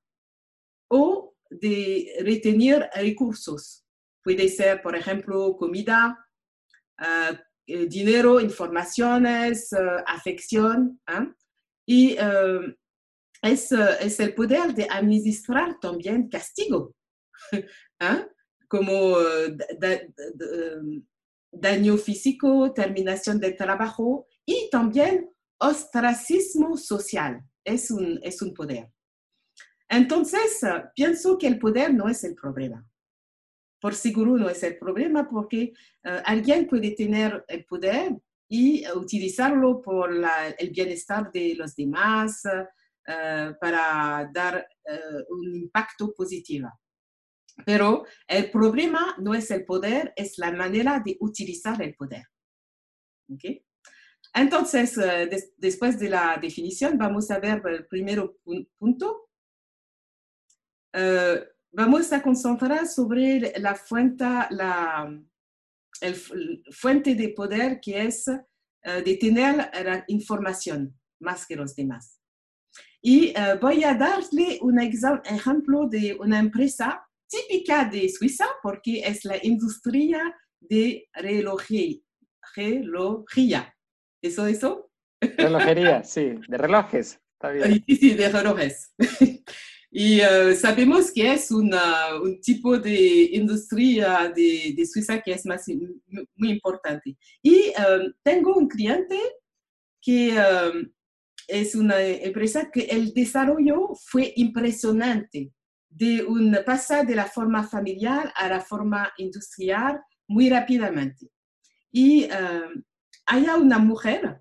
[0.90, 3.84] o de retener recursos.
[4.22, 6.18] Puede ser, por ejemplo, comida,
[6.98, 11.00] ah, eh, dinero, informaciones, ah, afección.
[11.06, 11.26] ¿ah?
[11.86, 12.16] Y
[13.42, 16.94] es, es, el poder de administrar también castigo,
[18.68, 19.16] como
[21.50, 27.42] daño físico, terminación del trabajo y también ostracismo social.
[27.64, 28.90] Es un, es un poder.
[29.88, 32.86] Entonces, ah, pienso que el poder no es el problema.
[33.80, 35.72] Por seguro no es el problema porque
[36.04, 38.16] ah, alguien puede tener el poder
[38.50, 40.10] y utilizarlo por
[40.58, 44.66] el bienestar de los demás ah, para dar
[45.30, 46.68] un impacto positivo.
[47.64, 52.24] Pero el problema no es el poder, es la manera de utilizar el poder.
[54.34, 54.98] Entonces,
[55.56, 58.22] después de la definición, vamos a ver el primer
[58.78, 59.30] punto,
[60.92, 65.20] eh, vamos a concentrar sobre la fuente, la
[66.70, 72.20] fuente de poder que es uh, de tener la información más que los demás.
[73.02, 79.38] Y voy a darle un ejemplo de una empresa típica de Suiza porque es la
[79.42, 82.00] industria de relojería.
[82.56, 83.74] Relojía.
[84.22, 84.90] ¿Eso, eso?
[85.20, 87.20] Relojería, sí, de relojes.
[87.34, 87.84] Está bien.
[87.86, 88.94] Sí, sí, de relojes.
[89.90, 95.46] Y uh, sabemos que es una, un tipo de industria de, de, Suiza que es
[95.46, 95.64] más,
[96.36, 97.16] muy importante.
[97.42, 99.18] Y um, tengo un cliente
[100.00, 100.90] que um,
[101.46, 105.52] es una empresa que el desarrollo fue impresionante,
[105.98, 111.28] de un pasar de la forma familiar a la forma industrial muy rápidamente.
[111.90, 112.82] Y um,
[113.26, 114.40] hay una mujer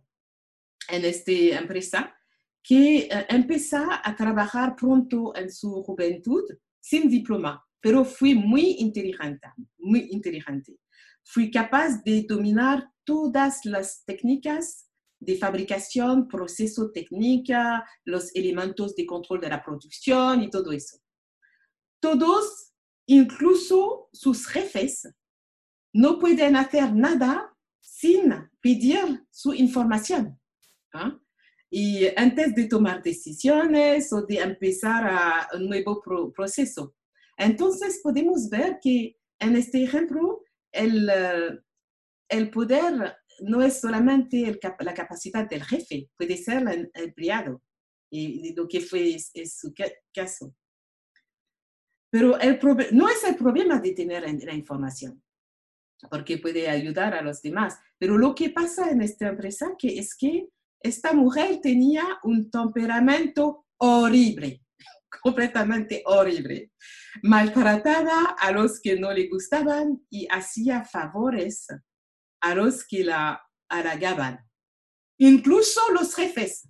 [0.87, 2.13] en esta empresa
[2.61, 6.43] que eh, empezó a trabajar pronto en su juventud
[6.79, 9.47] sin diploma, pero fue muy inteligente,
[9.79, 10.77] muy inteligente.
[11.23, 14.89] Fui capaz de dominar todas las técnicas
[15.19, 20.97] de fabricación, proceso técnica, los elementos de control de la producción y todo eso.
[21.99, 22.73] Todos,
[23.07, 25.07] incluso sus jefes,
[25.93, 30.39] no pueden hacer nada sin pedir su información.
[30.93, 31.19] ¿ah?
[31.69, 36.01] y antes de tomar decisiones o de empezar a un nuevo
[36.33, 36.95] proceso.
[37.37, 41.09] Entonces podemos ver que en este ejemplo el,
[42.29, 47.61] el poder no es solamente la capacidad del jefe, puede ser el empleado,
[48.09, 49.73] y lo que fue su
[50.13, 50.55] caso.
[52.09, 52.59] Pero el
[52.91, 55.21] no es el problema de tener la información,
[56.09, 60.15] porque puede ayudar a los demás, pero lo que pasa en esta empresa que es
[60.15, 60.49] que
[60.81, 64.61] esta mujer tenía un temperamento horrible,
[65.21, 66.71] completamente horrible.
[67.23, 71.67] Maltrataba a los que no le gustaban y hacía favores
[72.41, 74.39] a los que la halagaban,
[75.17, 76.69] incluso los jefes.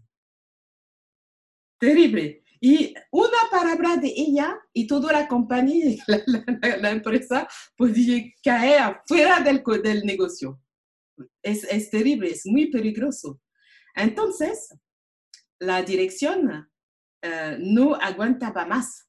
[1.79, 2.43] Terrible.
[2.59, 9.63] Y una palabra de ella y toda la compañía, la, empresa, podía caer fuera del,
[9.83, 10.59] del negocio.
[11.41, 13.41] Es, es, terrible, es muy peligroso.
[13.95, 14.75] Entonces,
[15.59, 16.69] la dirección
[17.21, 19.07] eh, no aguantaba más.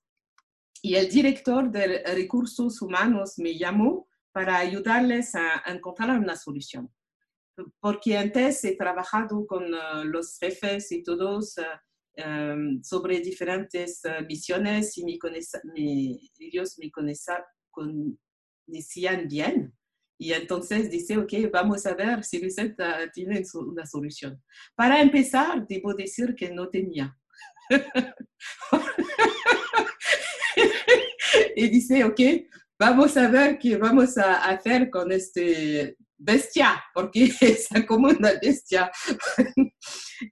[0.80, 6.92] Y el director de recursos humanos me llamó para ayudarles a encontrar una solución.
[7.80, 11.62] Porque antes he trabajado con uh, los jefes y todos uh,
[12.24, 15.18] um, sobre diferentes uh, misiones y me
[15.74, 16.90] me, ellos me
[17.70, 19.74] conocían bien.
[20.20, 22.82] Y entonces dice, ok, vamos a ver si Vicente
[23.14, 24.42] tiene una solución.
[24.74, 27.16] Para empezar, debo decir que no tenía.
[31.56, 32.20] y dice, ok,
[32.78, 38.90] vamos a ver qué vamos a hacer con este bestia, porque es como una bestia.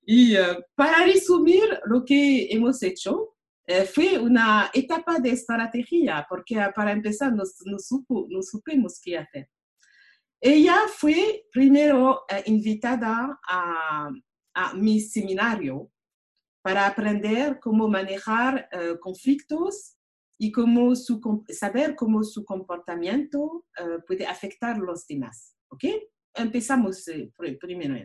[0.07, 3.35] y uh, para resumir lo que hemos hecho,
[3.69, 7.45] eh, fue una etapa de estrategia, porque uh, para empezar no,
[8.43, 9.49] supimos qué hacer.
[10.41, 14.11] Ella fue primero uh, invitada a,
[14.75, 15.91] mi seminario
[16.63, 18.71] para aprender cómo manejar
[19.03, 19.99] conflictos
[20.39, 23.67] y cómo su, saber cómo su comportamiento
[24.07, 25.56] puede afectar a los demás.
[25.69, 25.85] ¿Ok?
[26.35, 27.97] Empezamos eh, primero.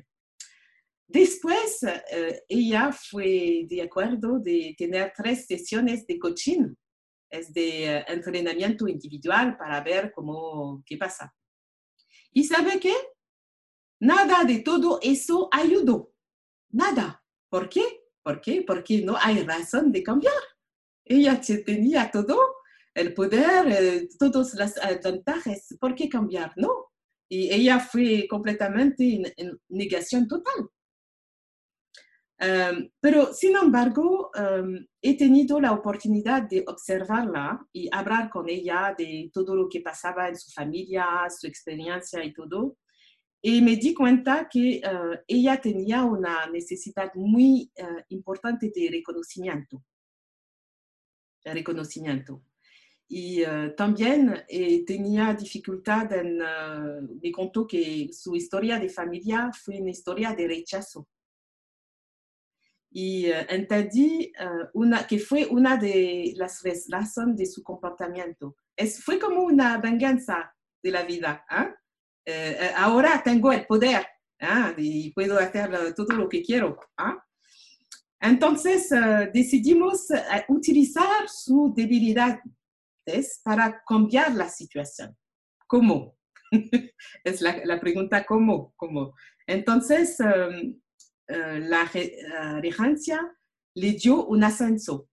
[1.08, 6.74] Después, uh, ella fue de acuerdo de tener tres sesiones de coaching,
[7.30, 11.34] es de uh, entrenamiento individual para ver cómo, qué pasa.
[12.32, 12.94] ¿Y sabe qué?
[14.00, 16.14] Nada de todo eso ayudó.
[16.70, 17.22] Nada.
[17.50, 17.84] ¿Por qué?
[18.24, 18.64] ¿Por qué?
[18.66, 20.34] Porque no hay razón de cambiar
[21.06, 22.38] ella tenía todo,
[22.94, 26.54] el poder, eh, todos los ventajas, ¿por qué cambiar?
[26.56, 26.91] No.
[27.32, 30.68] Y ella fue completamente en, negación total.
[32.42, 38.94] Um, pero, sin embargo, um, he tenido la oportunidad de observarla y hablar con ella
[38.98, 42.78] de todo lo que pasaba en su familia, su experiencia y todo.
[43.42, 49.84] Y me di cuenta que uh, ella tenía una necesidad muy uh, importante de reconocimiento
[51.46, 52.44] reconocimiento.
[53.14, 59.52] Y uh, también eh, tenía dificultad en, uh, me contó que su historia de familia
[59.52, 61.10] fue una historia de rechazo.
[62.90, 64.32] Y uh, entendí
[64.76, 68.56] una, que fue una de las razones de su comportamiento.
[68.78, 71.46] Es, fue como una venganza de la vida.
[72.26, 72.72] ¿eh?
[72.78, 74.06] ahora tengo el poder
[74.40, 74.74] ¿eh?
[74.78, 76.80] y puedo hacer todo lo que quiero.
[76.98, 77.18] ¿eh?
[78.22, 80.08] Entonces uh, decidimos
[80.48, 81.74] utilizar sus
[83.44, 85.16] para cambiar la situación.
[85.68, 86.18] ¿Cómo?
[87.24, 88.74] es la, pregunta ¿cómo?
[88.76, 89.14] ¿Cómo?
[89.48, 90.82] Entonces um,
[91.30, 91.90] uh, la
[92.62, 93.36] regencia
[93.76, 95.08] le dio un ascenso.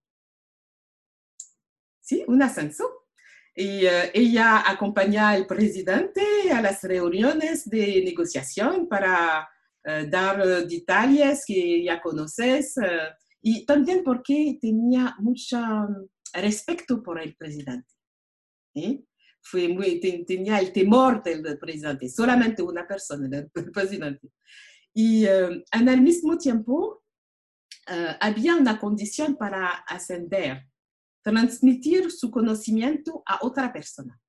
[2.00, 2.24] ¿Sí?
[2.26, 3.06] Un ascenso.
[3.54, 6.22] Y ella acompaña al presidente
[6.52, 9.48] a las reuniones de negociación para
[9.84, 13.08] eh, dar eh, detalles que ya conoces eh,
[13.40, 17.88] y también porque tenía mucho mm, respeto por el presidente.
[19.40, 24.28] Fue muy, tenía el temor del presidente, solamente una persona, el presidente.
[24.94, 27.04] Y en el mismo tiempo
[28.20, 30.68] había una condición para ascender,
[31.22, 34.20] transmitir su conocimiento a otra persona.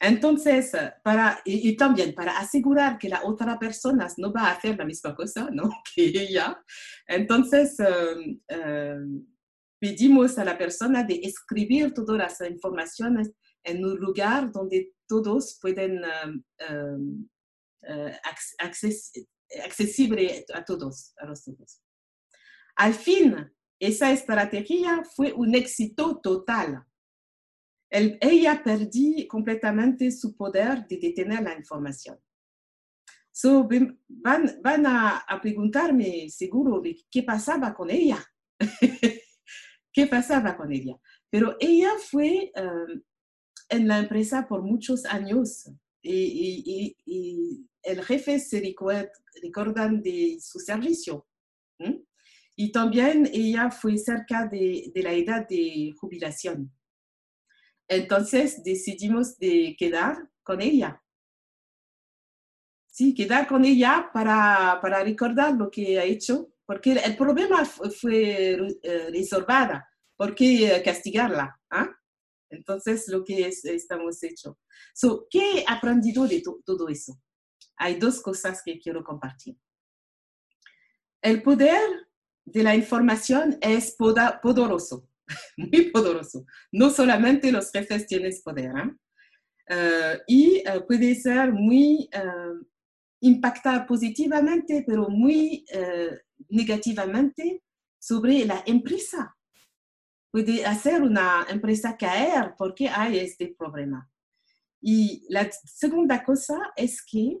[0.00, 4.76] Entonces, eh, para, y, también para asegurar que la otra persona no va a hacer
[4.76, 5.70] la misma cosa ¿no?
[5.94, 6.62] que ella,
[7.06, 9.26] entonces em,
[9.84, 16.02] pedimos a la persona de escribir todas las informaciones en un lugar donde todos pueden
[16.70, 17.28] um,
[19.64, 21.82] accesible a todos, a todos.
[22.76, 26.86] Al fin, esa estrategia fue un éxito total
[27.94, 32.18] ella perdió completamente su poder de detener la información.
[33.30, 33.68] So,
[34.08, 38.24] van, van a, preguntarme seguro qué pasaba con ella.
[39.94, 40.96] ¿Qué pasaba con ella?
[41.30, 43.00] Pero ella fue um,
[43.68, 45.70] en la empresa por muchos años
[46.02, 46.96] y,
[47.82, 51.26] el jefe se recuerda, de su servicio.
[52.56, 56.72] Y también ella fue cerca de, la edad de jubilación.
[57.86, 61.02] Entonces decidimos de quedar con ella.
[62.86, 68.52] Sí, quedar con ella para, para recordar lo que ha hecho, porque el problema fue
[68.82, 69.82] eh, resolvado.
[70.16, 71.60] ¿Por qué castigarla?
[71.70, 71.90] ¿ah?
[72.50, 74.58] Entonces, lo que es, estamos hecho.
[74.94, 77.20] So, ¿Qué he aprendido de todo eso?
[77.76, 79.56] Hay dos cosas que quiero compartir.
[81.20, 82.08] El poder
[82.44, 85.08] de la información es poderoso,
[85.56, 86.44] muy poderoso.
[86.70, 88.96] No solamente los jefes tienen poder, ¿eh?
[89.66, 92.08] Eh, y eh, puede ser muy
[93.20, 95.64] impactar positivamente, pero muy
[96.50, 97.62] negativamente
[97.98, 99.34] sobre la empresa.
[100.34, 104.10] Puede hacer una empresa caer porque hay este problema.
[104.82, 107.38] Y la segunda cosa es que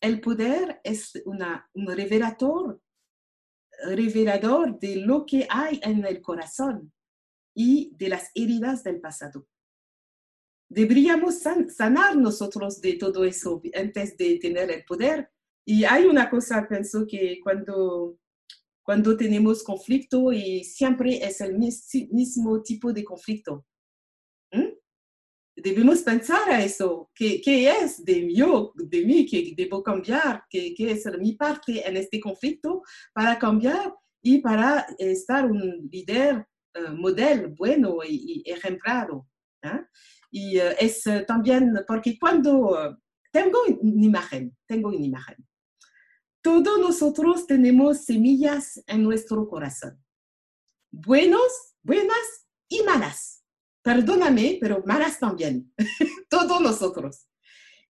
[0.00, 2.82] el poder es una, un revelador,
[3.84, 6.92] revelador de lo que hay en el corazón
[7.54, 9.46] y de las heridas del pasado.
[10.68, 15.30] Deberíamos sanar nosotros de todo eso antes de tener el poder.
[15.64, 18.18] Y hay una cosa, pienso que cuando,
[18.82, 23.64] cuando tenemos conflicto y siempre es el mismo tipo de conflicto
[25.56, 30.44] debemos pensar a eso, ¿qué, es de, yo, de mí que debo cambiar?
[30.48, 36.46] ¿Qué, ¿Qué, es mi parte en este conflicto para cambiar y para estar un líder
[36.76, 38.50] uh, modelo bueno y, y?
[38.50, 39.86] ¿eh?
[40.30, 42.98] Y uh, es uh, también porque cuando
[43.30, 45.36] tengo una imagen, tengo una imagen.
[46.42, 50.02] Todos nosotros tenemos semillas en nuestro corazón,
[50.90, 53.42] buenos, buenas y malas
[53.82, 55.72] perdóname, pero malas también,
[56.30, 57.26] todos nosotros.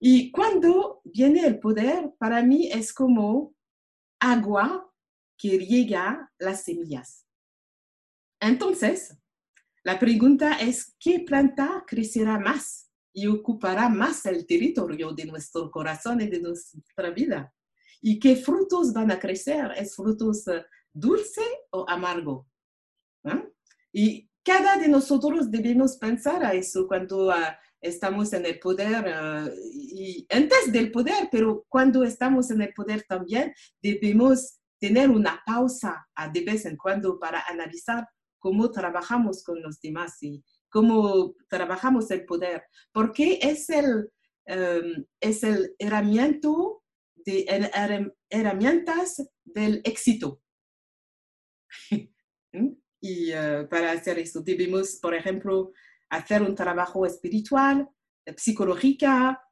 [0.00, 3.54] Y cuando viene el poder, para mí es como
[4.20, 4.90] agua
[5.38, 7.26] que riega las semillas.
[8.40, 9.16] Entonces,
[9.84, 16.20] la pregunta es, ¿qué planta crecerá más y ocupará más el territorio de nuestro corazón
[16.20, 17.52] y de nuestra vida?
[18.02, 19.70] ¿Y qué frutos van a crecer?
[19.76, 22.48] ¿Es frutos eh, dulce o amargo?
[23.24, 23.48] ¿Eh?
[23.92, 29.48] Y cada de nosotros debemos pensar a eso cuando ah, estamos en el poder ah,
[29.72, 36.04] y antes del poder, pero cuando estamos en el poder también debemos tener una pausa
[36.16, 38.08] ah, de vez en cuando para analizar
[38.40, 44.10] cómo trabajamos con los demás y cómo trabajamos el poder, porque es el,
[44.46, 46.48] em, es el herramienta
[47.24, 47.46] de
[48.28, 50.40] herramientas del éxito.
[52.52, 52.68] ¿Mm?
[53.00, 55.72] Y uh, para hacer eso debemos, por ejemplo,
[56.08, 57.88] hacer un trabajo espiritual,
[58.36, 59.42] psicológica,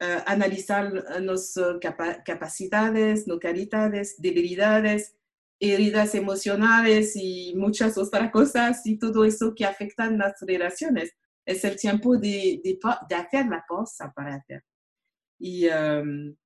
[0.00, 5.16] uh, analizar nuestras capa capacidades, localidades, debilidades,
[5.58, 11.12] heridas emocionales y muchas otras cosas y todo eso que afectan las relaciones.
[11.44, 14.62] Es el tiempo de, de, hacer la pausa para hacer.
[15.40, 16.36] Y, um,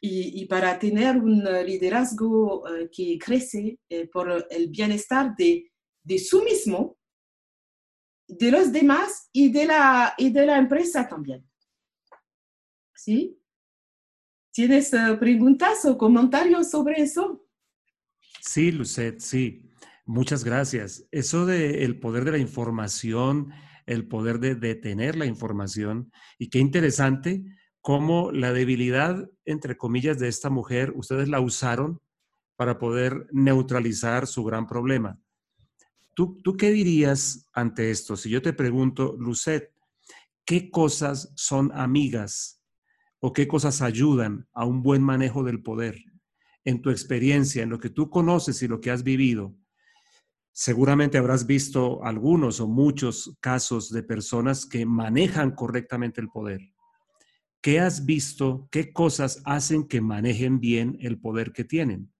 [0.00, 5.70] y, y, para tener un liderazgo uh, que crece eh, por el bienestar de
[6.08, 6.98] de su mismo,
[8.26, 11.46] de los demás y de la, y de la empresa también.
[12.94, 13.38] ¿Sí?
[14.52, 17.46] ¿Tienes eh, preguntas o comentarios sobre eso?
[18.40, 19.70] Sí, Lucet, sí.
[20.06, 21.06] Muchas gracias.
[21.10, 23.52] Eso de el poder de la información,
[23.86, 27.44] el poder de detener la información, y qué interesante
[27.80, 32.00] cómo la debilidad, entre comillas, de esta mujer, ustedes la usaron
[32.56, 35.18] para poder neutralizar su gran problema.
[36.14, 38.16] ¿Tú, qué dirías ante esto?
[38.16, 39.72] Si yo te pregunto, Lucet,
[40.44, 42.60] ¿qué cosas son amigas
[43.20, 45.96] o qué cosas ayudan a un buen manejo del poder?
[46.64, 49.54] En tu experiencia, en lo que tú conoces y lo que has vivido,
[50.50, 56.60] seguramente habrás visto algunos o muchos casos de personas que manejan correctamente el poder.
[57.60, 58.68] ¿Qué has visto?
[58.70, 62.12] ¿Qué cosas hacen que manejen bien el poder que tienen?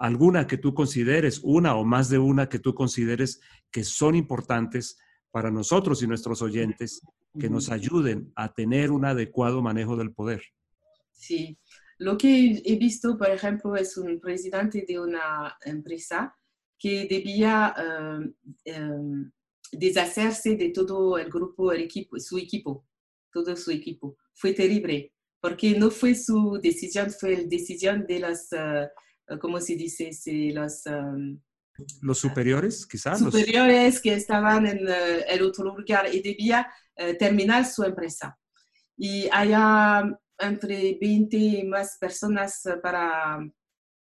[0.00, 4.98] alguna que tú consideres, una o más de una que tú consideres que son importantes
[5.30, 7.02] para nosotros y nuestros oyentes,
[7.38, 10.42] que nos ayuden a tener un adecuado manejo del poder.
[11.12, 11.56] Sí,
[11.98, 16.34] lo que he visto, por ejemplo, es un presidente de una empresa
[16.78, 18.34] que debía em,
[18.64, 19.30] em,
[19.70, 22.86] deshacerse de todo el grupo, el equipo, su equipo,
[23.30, 24.16] todo su equipo.
[24.34, 28.52] Fue terrible, porque no fue su decisión, fue la decisión de las...
[28.52, 28.88] Eh,
[29.38, 30.10] ¿cómo se dice?
[30.52, 30.82] los,
[32.02, 33.18] los superiores, quizás.
[33.18, 38.38] Superiores que estaban en eh, el otro lugar y debía eh, terminar su empresa.
[38.96, 40.02] Y había
[40.38, 43.38] entre 20 y más personas para,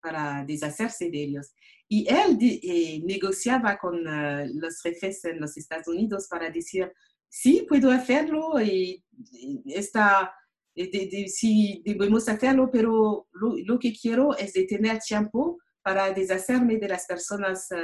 [0.01, 1.55] para deshacerse de ellos.
[1.89, 4.03] Y él eh, negociaba con
[4.55, 6.93] los jefes en los Estados Unidos para decir,
[7.37, 10.33] sí, puedo hacerlo y, y esta
[10.75, 16.89] de, si debemos hacerlo, pero lo, que quiero es de tener tiempo para deshacerme de
[16.89, 17.77] las personas eh,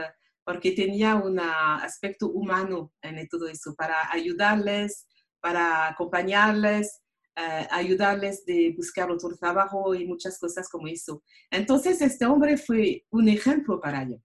[0.44, 5.07] porque tenía un aspecto humano en todo eso, para ayudarles,
[5.40, 7.00] para acompañarles,
[7.36, 11.22] uh, ayudarles de buscar otro trabajo y muchas cosas como eso.
[11.48, 14.20] Entonces, este hombre fue un ejemplo para ello.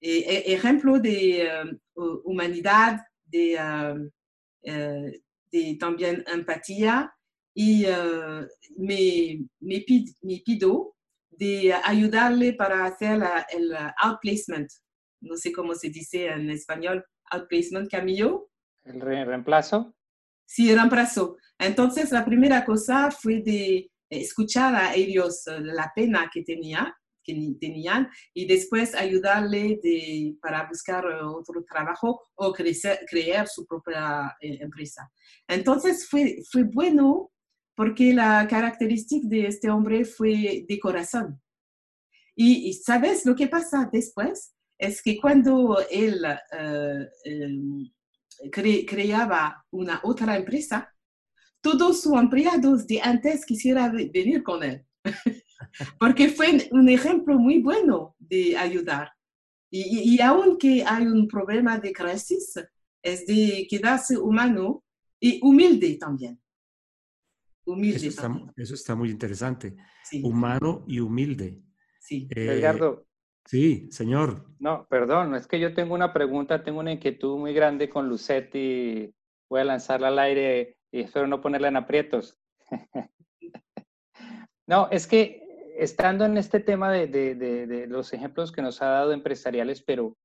[0.00, 3.58] ejemplo de humanidad, de,
[4.64, 7.12] de también empatía
[7.54, 7.84] y
[8.76, 9.84] me, me,
[10.22, 10.96] me, pido
[11.30, 14.70] de ayudarle para hacer el outplacement.
[15.20, 18.50] No sé cómo se dice en español, outplacement, Camillo.
[18.84, 19.94] ¿El reemplazo?
[20.46, 21.36] Sí, reemplazo.
[21.58, 26.94] Entonces, la primera cosa fue de escuchar a ellos eh, la pena que, tenía,
[27.24, 34.36] que tenían y después ayudarle de, para buscar otro trabajo o crecer, crear su propia
[34.40, 35.10] eh, empresa.
[35.48, 37.32] Entonces, fue, fue bueno
[37.74, 41.40] porque la característica de este hombre fue de corazón.
[42.36, 47.90] Y, sabes lo que pasa después es que cuando él eh, em,
[48.50, 50.92] creaba una otra empresa,
[51.60, 54.84] todos sus empleados de antes quisieran venir con él,
[55.98, 59.12] porque fue un ejemplo muy bueno de ayudar.
[59.70, 62.54] Y, y, aunque hay un problema de crisis,
[63.02, 64.84] es de quedarse humano
[65.18, 66.40] y humilde también.
[67.66, 68.08] Humilde.
[68.56, 69.74] Eso está, muy interesante.
[70.22, 71.60] Humano y humilde.
[71.98, 72.28] Sí.
[72.34, 73.06] Eh, Edgardo.
[73.46, 74.46] Sí, señor.
[74.58, 79.14] No, perdón, es que yo tengo una pregunta, tengo una inquietud muy grande con Lucetti.
[79.50, 82.38] Voy a lanzarla al aire y espero no ponerla en aprietos.
[84.66, 85.43] no, es que
[85.76, 90.16] estando en este tema de, de, los ejemplos que nos ha dado empresariales, pero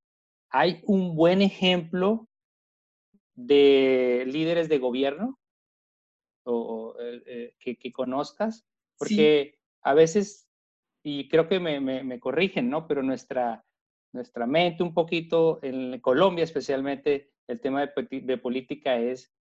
[0.50, 2.28] hay un buen ejemplo
[3.36, 5.40] de líderes de gobierno
[6.44, 8.66] o, eh, que, que, conozcas,
[8.98, 10.48] porque a veces,
[11.04, 12.88] y creo que me, me, corrigen, ¿no?
[12.88, 13.64] Pero nuestra,
[14.14, 19.32] nuestra mente un poquito, en Colombia especialmente, el tema de, de política es,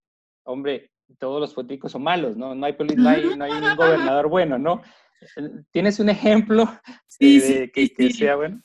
[0.43, 2.53] hombre, todos los políticos son malos, ¿no?
[2.53, 4.81] No hay, no hay, no hay un gobernador bueno, ¿no?
[5.71, 6.65] ¿Tienes un ejemplo
[7.19, 8.63] de, que, que sea bueno?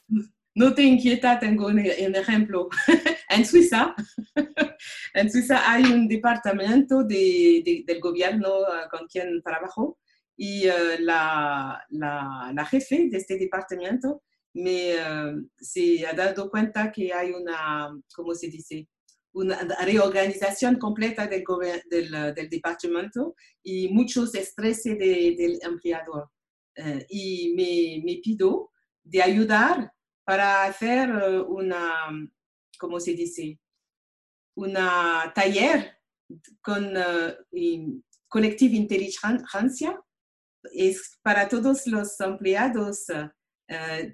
[0.56, 2.68] No te inquieta, tengo un, ejemplo.
[3.28, 3.94] en Suiza,
[5.14, 9.98] en Suiza hay un departamento de, del gobierno uh, con quien trabajo
[10.36, 16.92] y uh, la, la, la, jefe de este departamento me uh, se ha dado cuenta
[16.92, 18.88] que hay una, ¿cómo se dice?
[19.32, 21.42] Una reorganización completa del,
[21.90, 23.34] del, del departamento
[23.64, 26.30] y muchos estrés del empleador.
[27.08, 28.72] Y me, me pido
[29.04, 29.92] de ayudar
[30.24, 31.92] para hacer eh, una,
[32.78, 33.60] ¿cómo se dice?
[34.56, 35.98] Una taller
[36.62, 40.00] con uh, Collective Inteligencia
[40.72, 43.06] es para todos los empleados,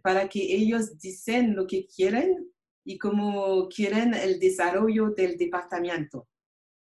[0.02, 2.50] para que ellos dicen lo que quieren
[2.84, 6.28] y cómo quieren el desarrollo del departamento.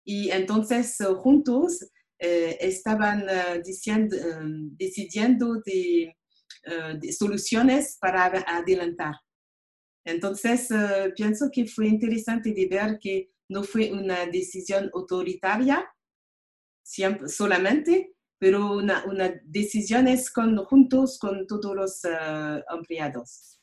[0.04, 1.86] Y entonces juntos
[2.22, 3.26] estaban
[3.64, 4.16] diciendo,
[4.78, 6.14] decidiendo de
[6.64, 9.16] eh, de soluciones para adelantar.
[10.04, 15.92] Entonces, eh, pienso que fue interesante de ver que no fue una decisión autoritaria
[16.84, 23.60] siempre, solamente, pero una, una decisión es con, juntos con todos los eh, empleados.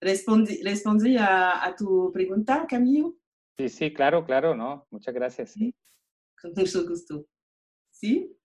[0.00, 3.18] ¿Respondí, respondí a, a, tu pregunta, Camilo?
[3.58, 4.86] Sí, sí, claro, claro, ¿no?
[4.90, 5.50] Muchas gracias.
[5.50, 5.74] ¿Sí?
[6.40, 7.26] Con mucho gusto.
[7.90, 8.36] ¿Sí?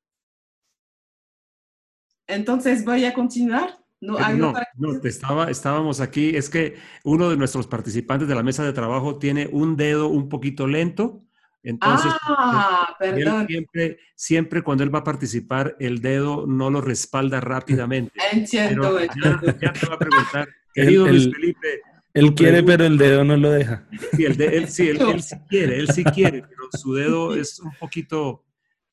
[2.27, 3.79] Entonces, voy a continuar.
[4.01, 6.35] No, eh, no, no te estaba, estábamos aquí.
[6.35, 10.29] Es que uno de nuestros participantes de la mesa de trabajo tiene un dedo un
[10.29, 11.25] poquito lento.
[11.63, 13.47] Entonces, ah, perdón.
[13.47, 18.11] Siempre, siempre cuando él va a participar, el dedo no lo respalda rápidamente.
[18.31, 18.99] Entiendo.
[18.99, 21.81] ya, te va a preguntar, querido Luis Felipe.
[22.15, 23.87] Él quiere, pero el dedo no lo deja.
[24.13, 28.43] Sí, él, sí, él, sí quiere, él sí quiere, pero su dedo es un poquito...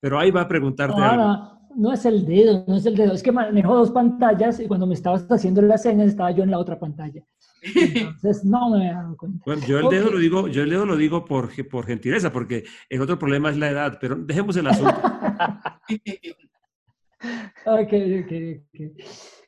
[0.01, 3.23] Pero ahí va a preguntarte algo no es el dedo, no es el dedo, es
[3.23, 6.59] que manejo dos pantallas y cuando me estabas haciendo las señas estaba yo en la
[6.59, 7.23] otra pantalla.
[7.63, 9.43] Entonces no me he dado cuenta.
[9.47, 12.65] Bueno, yo el dedo lo digo, yo el dedo lo digo por, por gentileza, porque
[12.89, 14.95] el otro problema es la edad, pero dejemos el asunto.
[17.67, 18.33] ok, ok,
[18.67, 18.81] ok.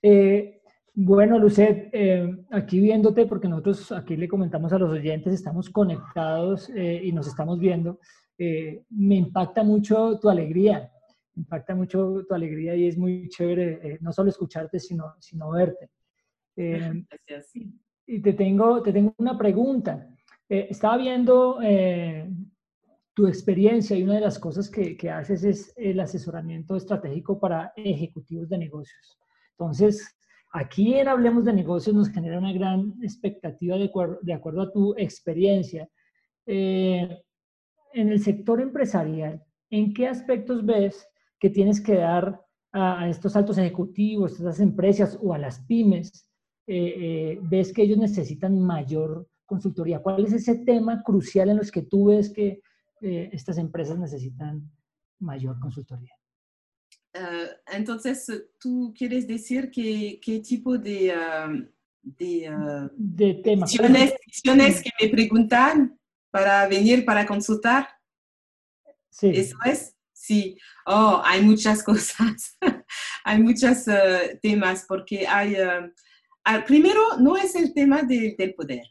[0.03, 0.61] Eh,
[0.95, 6.71] bueno, Lucet, eh, aquí viéndote, porque nosotros aquí le comentamos a los oyentes, estamos conectados
[6.71, 7.99] eh, y nos estamos viendo,
[8.39, 10.91] me impacta mucho tu alegría
[11.37, 15.91] impacta mucho tu alegría y es muy chévere eh, no solo escucharte, sino, sino verte.
[16.57, 17.05] Eh,
[18.07, 20.09] y te tengo, te tengo una pregunta.
[20.49, 21.59] Eh, estaba viendo
[23.15, 27.73] tu experiencia y una de las cosas que, que, haces es el asesoramiento estratégico para
[27.77, 29.19] ejecutivos de negocios.
[29.53, 30.17] Entonces,
[30.55, 33.91] aquí en Hablemos de Negocios nos genera una gran expectativa de,
[34.23, 35.89] de acuerdo a tu experiencia.
[36.47, 37.19] en
[37.93, 41.07] el sector empresarial, ¿en qué aspectos ves
[41.41, 42.41] que tienes que dar
[42.73, 46.31] a, estos altos ejecutivos, a estas empresas o a las pymes
[46.67, 50.03] ves que ellos necesitan mayor consultoría?
[50.03, 52.61] ¿Cuál es ese tema crucial en los que tú ves que
[53.01, 54.71] estas empresas necesitan
[55.19, 56.15] mayor consultoría?
[57.73, 61.15] Entonces, ¿tú quieres decir que, qué tipo de,
[62.03, 62.51] de,
[62.97, 63.73] de temas?
[63.73, 65.99] que me preguntan
[66.31, 67.89] para venir para consultar?
[69.11, 69.31] Sí.
[69.33, 69.95] ¿Eso es?
[70.13, 70.59] Sí.
[70.87, 72.59] Oh, hay muchas cosas.
[73.25, 75.55] hay muchos eh, temas porque hay...
[75.55, 75.93] Eh,
[76.67, 78.87] primero, no es el tema del poder.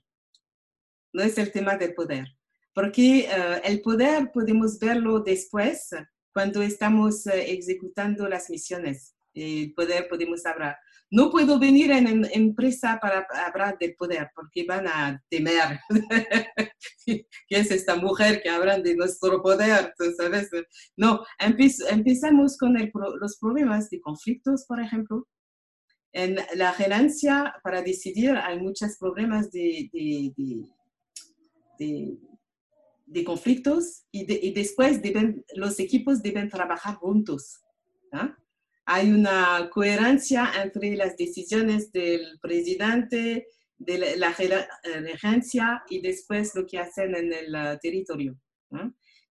[1.12, 2.28] No es el tema del poder.
[2.74, 5.90] Porque eh, el poder podemos verlo después
[6.34, 9.16] cuando estamos ejecutando las misiones.
[9.34, 10.78] El poder podemos hablar
[11.14, 15.80] no puedo venir en, empresa para hablar del poder porque van a temer.
[17.06, 19.94] ¿Qué es esta mujer que hablan de nuestro poder?
[20.18, 20.50] ¿sabes?
[20.98, 22.76] No, empezamos con
[23.20, 25.28] los problemas de conflictos, por ejemplo.
[26.14, 29.92] En la gerencia, para decidir, hay muchos problemas de,
[31.78, 32.18] de,
[33.24, 37.60] conflictos y, después deben, los equipos deben trabajar juntos.
[38.86, 43.48] hay una coherencia entre las decisiones del presidente,
[43.78, 44.34] de la,
[45.02, 48.38] regencia y después lo que hacen en el uh, territorio.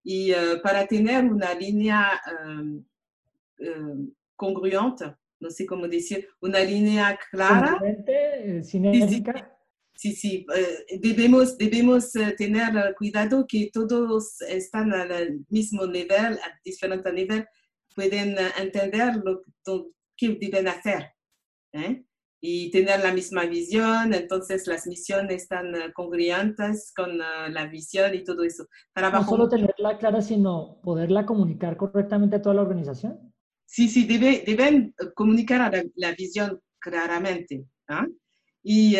[0.03, 2.85] Y uh, para tener una línea um,
[3.59, 7.79] um, congruente, no sé cómo decir, una línea clara.
[8.63, 9.52] Sinérgica.
[10.03, 17.13] Sí, sí, uh, debemos, debemos tener cuidado que todos están al mismo nivel, a diferente
[17.13, 17.47] nivel,
[17.95, 19.43] pueden eh, entender lo
[20.17, 21.13] que deben hacer
[21.71, 22.03] ¿eh?
[22.41, 28.25] y tener la misma visión, entonces las misiones están eh, congruentes con la visión y
[28.25, 28.67] todo eso.
[28.93, 33.33] no solo tenerla clara, sino poderla comunicar correctamente a toda la organización.
[33.65, 37.65] Sí, sí, debe, deben comunicar la, visión claramente.
[37.87, 38.05] ¿ah?
[38.65, 38.95] Y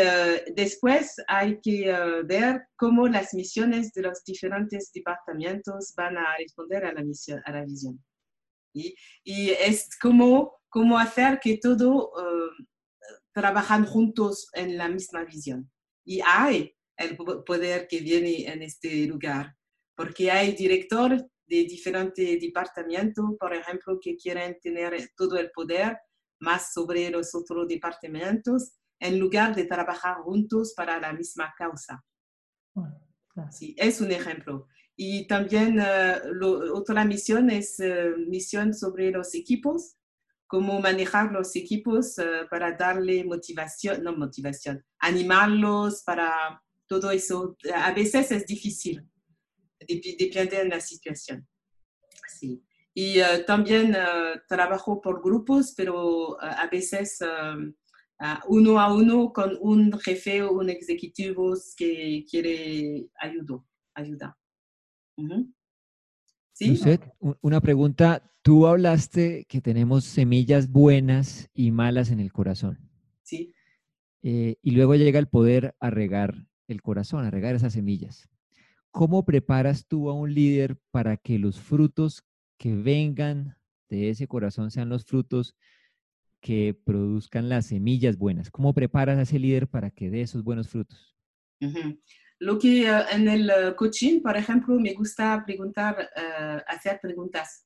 [0.56, 1.96] después hay que
[2.26, 7.52] ver cómo las misiones de los diferentes departamentos van a responder a la, misión, a
[7.54, 8.04] la visión.
[8.74, 8.96] Y,
[9.52, 12.66] es como, como hacer que todo uh,
[13.34, 15.72] trabajan juntos en la misma visión.
[16.06, 19.56] Y hay el poder que viene en este lugar,
[19.96, 25.98] porque hay directores de diferentes departamentos, por ejemplo, que quieren tener todo el poder
[26.40, 32.04] más sobre los otros departamentos, en lugar de trabajar juntos para la misma causa.
[33.52, 34.68] Sí, es un ejemplo.
[34.96, 36.20] Y también eh,
[36.72, 39.96] otra misión es uh, misión sobre los equipos,
[40.46, 47.58] cómo manejar los equipos uh, para darle motivación, no motivación, animarlos para todo eso.
[47.74, 49.04] A veces es difícil,
[49.80, 51.48] depende de la situación.
[52.28, 52.64] Sí.
[52.96, 53.98] Y también
[54.48, 57.18] trabajo por grupos, pero a veces
[58.48, 63.60] uno a uno con un jefe o un ejecutivo que quiere ayudar.
[63.94, 64.38] ayuda.
[66.54, 66.80] ¿Sí?
[67.42, 68.30] una pregunta.
[68.42, 72.78] Tú hablaste que tenemos semillas buenas y malas en el corazón.
[73.22, 73.54] Sí.
[74.22, 78.30] Eh, y luego llega el poder a regar el corazón, a regar esas semillas.
[78.92, 82.24] ¿Cómo preparas tú a un líder para que los frutos
[82.58, 83.58] que vengan
[83.90, 85.56] de ese corazón sean los frutos
[86.44, 88.52] que produzcan las semillas buenas?
[88.52, 91.16] ¿Cómo preparas a ese líder para que dé esos buenos frutos?
[92.38, 97.66] Lo que eh, en el eh, coaching, por ejemplo, me gusta preguntar, eh, hacer preguntas.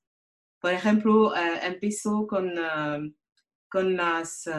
[0.61, 2.51] Por ejemplo, empiezo con,
[3.69, 4.49] con las,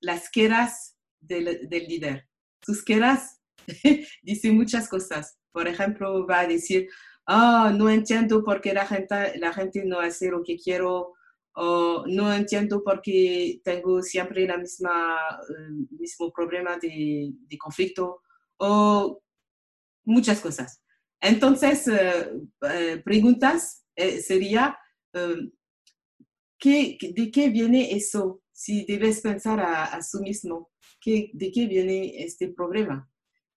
[0.00, 2.26] las queras del, del líder.
[2.62, 3.42] Sus queras
[4.22, 5.38] dicen muchas cosas.
[5.52, 6.88] Por ejemplo, va a decir,
[7.26, 11.12] oh, no entiendo por qué la gente, la gente no hace lo que quiero,
[11.54, 18.22] o no entiendo por qué tengo siempre el mismo problema de, de conflicto,
[18.58, 19.22] o
[20.04, 20.82] muchas cosas.
[21.20, 22.30] Entonces, eh,
[22.70, 24.78] eh, preguntas eh, sería,
[26.58, 28.42] ¿qué, ¿de qué viene eso?
[28.52, 30.70] Si debes pensar a, a sí mismo,
[31.00, 33.10] ¿qué, ¿de qué viene este problema?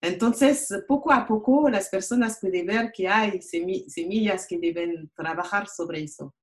[0.01, 6.01] Entonces, poco a poco las personas pueden ver que hay semillas que deben trabajar sobre
[6.01, 6.33] eso.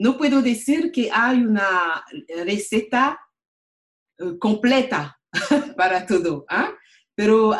[0.00, 2.02] No puedo decir que hay una
[2.46, 3.20] receta
[4.38, 5.20] completa
[5.76, 6.72] para todo, ¿ah?
[7.14, 7.52] pero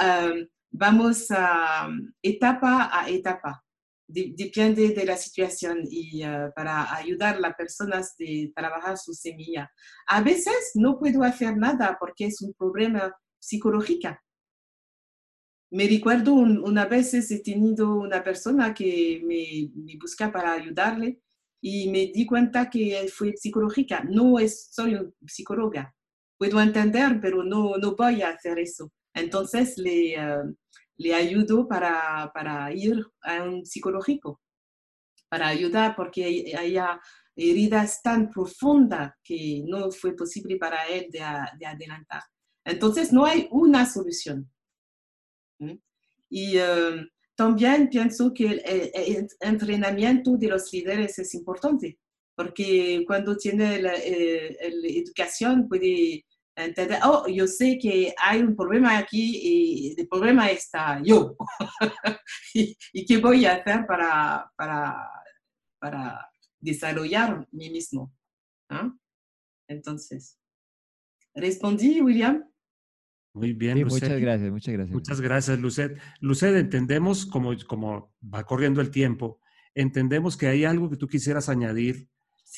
[0.71, 1.87] vamos a
[2.23, 3.63] etapa a etapa.
[4.09, 9.71] Depende de la situación y uh, para ayudar a las personas de trabajar su semilla.
[10.07, 14.17] A veces no puedo hacer nada porque es un problema psicológico.
[15.71, 21.21] Me recuerdo una vez he tenido una persona que me, me, busca para ayudarle
[21.61, 24.03] y me di cuenta que fue psicológica.
[24.09, 25.95] No es, soy psicóloga,
[26.39, 28.93] puedo entender, pero no, no voy a hacer eso.
[29.15, 30.43] Entonces le, eh,
[30.97, 34.41] le ayudo para, para, ir a un psicológico,
[35.29, 36.25] para ayudar porque
[36.57, 36.79] hay,
[37.37, 41.21] heridas tan profundas que no fue posible para él de,
[41.59, 42.23] de adelantar.
[42.65, 44.51] Entonces no hay una solución.
[46.29, 47.07] Y eh,
[47.41, 51.99] también pienso que el, entrenamiento de los líderes es importante,
[52.37, 58.99] porque cuando tiene la, eh, educación puede entender, oh, yo sé que hay un problema
[58.99, 61.35] aquí y el problema está yo.
[62.53, 65.09] y, qué voy a hacer para, para,
[65.79, 68.13] para desarrollar mí mismo?
[68.69, 68.93] ¿Ah?
[69.67, 70.39] Entonces,
[71.35, 72.50] ¿respondí, William?
[73.33, 74.95] Muy bien, Muchas gracias, muchas gracias.
[74.95, 75.99] Muchas gracias, Lucet.
[76.21, 79.41] Lucet, entendemos, como, como va corriendo el tiempo,
[79.75, 82.09] entendemos que hay algo que tú quisieras añadir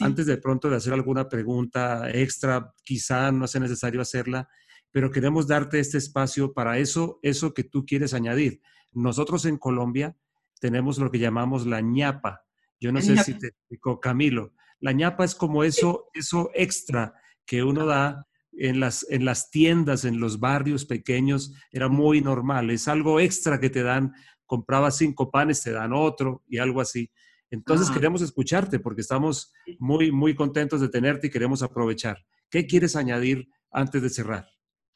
[0.00, 4.48] antes de pronto de hacer alguna pregunta extra, quizá no sea necesario hacerla,
[4.90, 8.62] pero queremos darte este espacio para eso, eso que tú quieres añadir.
[8.92, 10.16] Nosotros en Colombia
[10.60, 12.44] tenemos lo que llamamos la ñapa.
[12.80, 14.54] Yo no sé si te explico, Camilo.
[14.80, 17.14] La ñapa es como eso, eso extra
[17.46, 22.70] que uno da en las, en las tiendas, en los barrios pequeños, era muy normal.
[22.70, 24.12] Es algo extra que te dan.
[24.46, 27.10] Comprabas cinco panes, te dan otro y algo así.
[27.50, 27.94] Entonces ah.
[27.94, 32.18] queremos escucharte porque estamos muy, muy contentos de tenerte y queremos aprovechar.
[32.50, 34.46] ¿Qué quieres añadir antes de cerrar?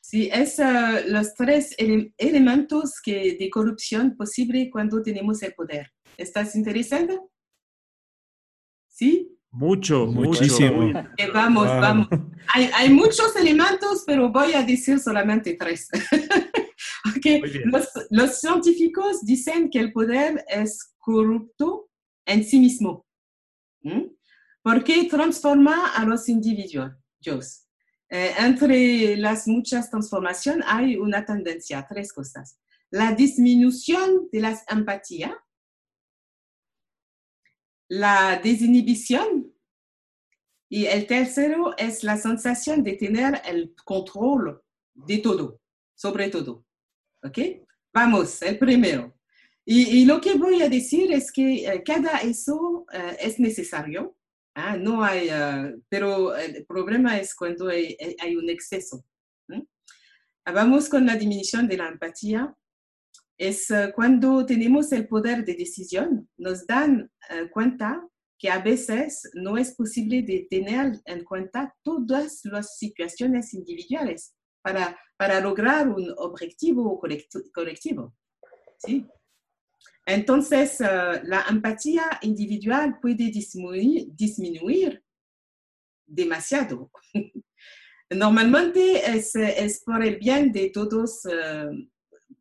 [0.01, 5.91] Sí, es ah, los tres elementos que, de corrupción posible cuando tenemos el poder.
[6.17, 7.31] ¿Estás interesado?
[8.89, 9.36] ¿Sí?
[9.57, 10.93] Mucho, muchísimo.
[11.33, 12.09] vamos, vamos.
[12.53, 15.89] Hay, muchos elementos, pero voy a decir solamente tres.
[18.11, 21.89] los, científicos dicen que el poder es corrupto
[22.27, 23.07] en sí mismo,
[24.63, 26.93] porque transforma a los individuos.
[28.11, 32.59] Eh, entre las muchas transformaciones hay una tendencia, tres cosas.
[32.91, 35.37] La disminución de la empatía,
[37.89, 39.46] la desinhibición
[40.69, 44.63] y el tercero es la sensación de tener el control
[44.95, 45.61] de todo,
[45.95, 46.65] sobre todo.
[47.23, 47.39] ¿Ok?
[47.93, 49.17] Vamos, el primero.
[49.69, 54.17] Y, lo que voy a decir es que eh, cada eso eh, es necesario.
[54.55, 54.77] ¿ah?
[54.77, 59.05] No hay, eh, pero el problema es cuando hay, un exceso.
[60.45, 62.55] Vamos con la disminución de la empatía
[63.37, 67.11] es cuando tenemos el poder de decisión, nos dan
[67.51, 68.09] cuenta
[68.39, 74.99] que a veces no es posible de tener en cuenta todas las situaciones individuales para,
[75.17, 77.01] para lograr un objetivo
[77.53, 78.15] colectivo.
[78.79, 79.07] ¿sí?
[80.05, 85.03] Entonces, eh, la empatía individual puede disminuir,
[86.07, 86.91] demasiado.
[88.11, 91.27] Normalmente es, es, por el bien de todos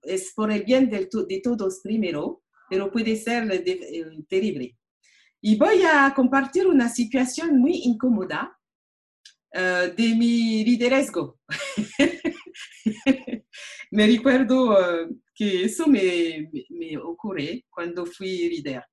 [0.05, 1.07] es por el bien de,
[1.43, 4.77] todos primero, pero puede ser eh, terrible.
[5.47, 8.59] Y voy a compartir una situación muy incómoda
[9.53, 11.39] eh, de mi liderazgo.
[13.91, 18.83] me recuerdo eh, que eso me, me, ocurre cuando fui líder.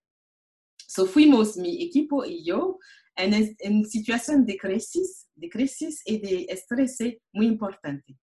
[0.76, 2.78] So, fuimos mi equipo y yo
[3.16, 6.98] en, en situación de crisis, de crisis y de estrés
[7.32, 8.14] muy importante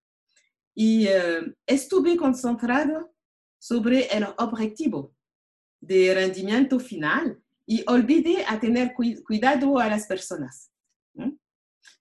[0.76, 3.12] y eh, estuve concentrado
[3.58, 5.16] sobre el objetivo
[5.82, 10.72] de rendimiento final y olvidé a tener cuidado a las personas.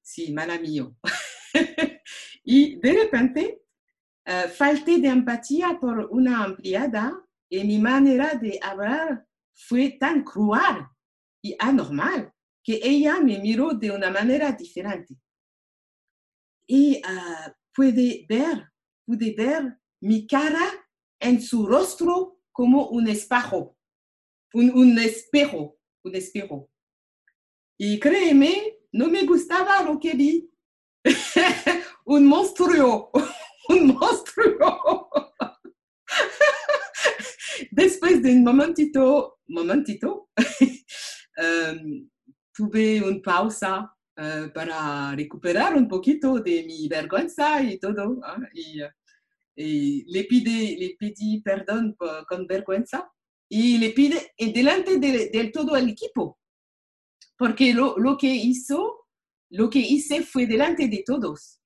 [0.01, 0.97] Sí, mala mío.
[2.43, 3.61] y de repente
[4.27, 10.87] uh, falté de empatía por una empleada y mi manera de hablar fue tan cruel
[11.45, 12.33] y anormal
[12.65, 15.17] que ella me miró de una manera diferente.
[16.67, 17.03] Y
[17.75, 18.73] puede ver,
[19.05, 20.67] pude ver mi cara
[21.21, 23.78] en su rostro como un espejo,
[24.55, 24.99] un, un
[26.05, 26.71] un espejo.
[27.79, 30.51] Y créeme, no me gustaba lo que vi.
[32.07, 33.11] un monstruo,
[33.69, 35.11] un monstruo.
[37.71, 40.31] Después de un momentito, momentito,
[41.37, 42.09] um,
[42.53, 48.21] tuve una pausa eh, para recuperar un poquito de mi vergüenza y todo.
[48.25, 48.39] ¿ah?
[48.53, 48.81] Y,
[49.57, 51.97] le, pide, le pedí perdón
[52.29, 53.11] con vergüenza
[53.49, 56.39] y le pide delante del de todo el equipo.
[57.37, 59.07] Porque lo, lo, que hizo,
[59.51, 61.61] lo que hice fue delante de todos.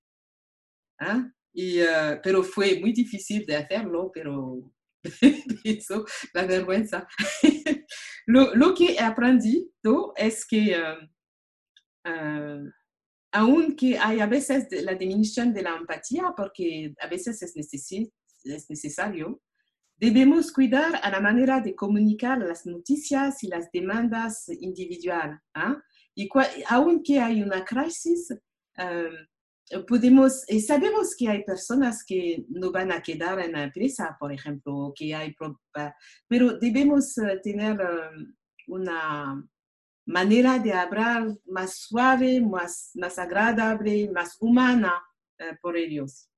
[1.01, 1.31] ¿ah?
[1.53, 4.71] Y, eh, pero fue muy difícil de hacerlo, pero
[5.65, 6.05] eso,
[6.35, 7.09] la vergüenza.
[8.27, 10.97] lo, lo, que he aprendido es que eh,
[12.05, 12.69] Uh,
[13.33, 19.41] aunque hay a veces la disminución de la empatía, porque a veces es, es necesario,
[20.03, 25.39] debemos cuidar a la manera de comunicar las noticias y las demandas individuales.
[25.55, 25.81] ¿ah?
[26.13, 26.29] Y
[26.69, 28.35] aunque hay una crisis,
[28.75, 34.17] em, podemos, y sabemos que hay personas que no van a quedar en la empresa,
[34.19, 35.37] por ejemplo, que hay,
[36.27, 38.35] pero debemos eh, tener em,
[38.67, 39.41] una
[40.07, 44.95] manera de hablar más suave, más, más agradable, más humana
[45.39, 46.32] eh, por ellos.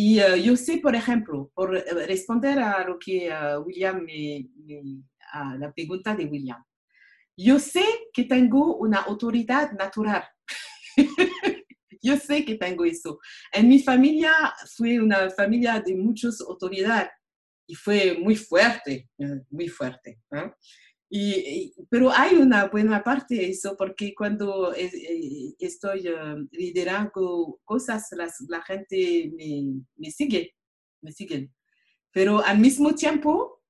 [0.00, 3.28] Y eh, yo sé, por ejemplo, por responder a lo que
[3.66, 4.48] William me,
[5.32, 6.64] a la pregunta de William,
[7.36, 10.22] yo sé que tengo una autoridad natural.
[12.00, 13.18] yo sé que tengo eso.
[13.52, 14.32] En mi familia
[14.76, 17.10] fue una familia de muchas autoridades
[17.66, 20.20] y fue muy fuerte, eh, muy fuerte.
[21.88, 28.08] Pero hay una buena parte de eso porque cuando eh, estoy eh, liderando cosas,
[28.48, 29.32] la gente
[29.96, 30.54] me, sigue,
[31.02, 31.54] me siguen.
[32.12, 33.62] Pero al mismo tiempo,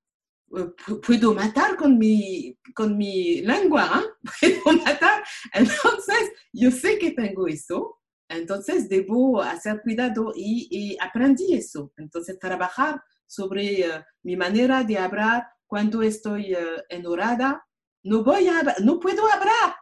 [1.06, 4.02] puedo matar con mi, con mi lengua,
[4.42, 4.58] ¿eh?
[4.64, 5.22] puedo matar.
[5.52, 11.92] Entonces, yo sé que tengo eso, entonces debo hacer cuidado y, y aprendí eso.
[11.96, 17.56] Entonces, trabajar sobre uh, mi manera de hablar cuando estoy uh.
[18.04, 19.76] No, voy a, no puedo hablar.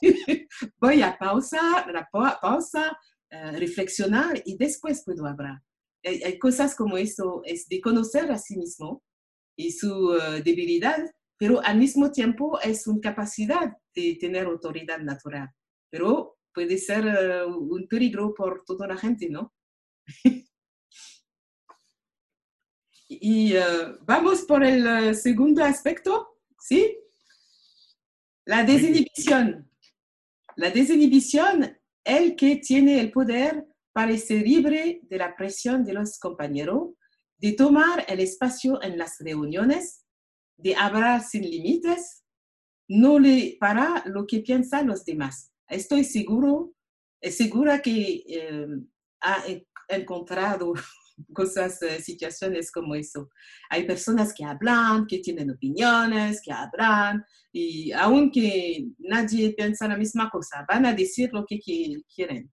[0.80, 2.98] voy a pausar, la pausa,
[3.30, 5.60] uh, reflexionar y después puedo hablar.
[6.04, 9.02] Hay, hay, cosas como eso, es de conocer a sí mismo
[9.56, 10.98] y su eh, debilidad,
[11.36, 15.50] pero al mismo tiempo es una capacidad de tener autoridad natural.
[15.90, 17.04] Pero puede ser
[17.46, 19.52] un peligro por toda la gente, ¿no?
[23.08, 23.62] y eh,
[24.02, 26.96] vamos por el segundo aspecto, ¿sí?
[28.44, 29.70] La desinhibición.
[30.56, 36.90] La desinhibición, el que tiene el poder parece libre de la presión de los compañeros
[37.38, 40.04] de tomar el espacio en las reuniones,
[40.56, 42.24] de hablar sin límites,
[42.88, 45.52] no le para lo que piensan los demás.
[45.68, 46.72] Estoy seguro,
[47.22, 48.66] segura que eh,
[49.20, 49.44] ha
[49.88, 50.74] encontrado
[51.32, 53.30] cosas, eh, situaciones como eso.
[53.70, 60.30] Hay personas que hablan, que tienen opiniones, que hablan, y aunque nadie piensa la misma
[60.30, 62.52] cosa, van a decir lo que quieren.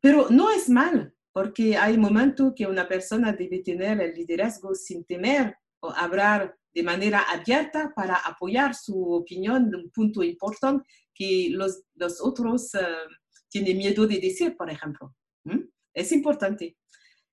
[0.00, 5.04] Pero no es mal, porque hay momentos que una persona debe tener el liderazgo sin
[5.04, 10.84] temer o hablar de manera abierta para apoyar su opinión un punto importante
[11.14, 12.78] que los, los otros eh,
[13.48, 15.14] tienen miedo de decir, por ejemplo.
[15.92, 16.76] Es importante,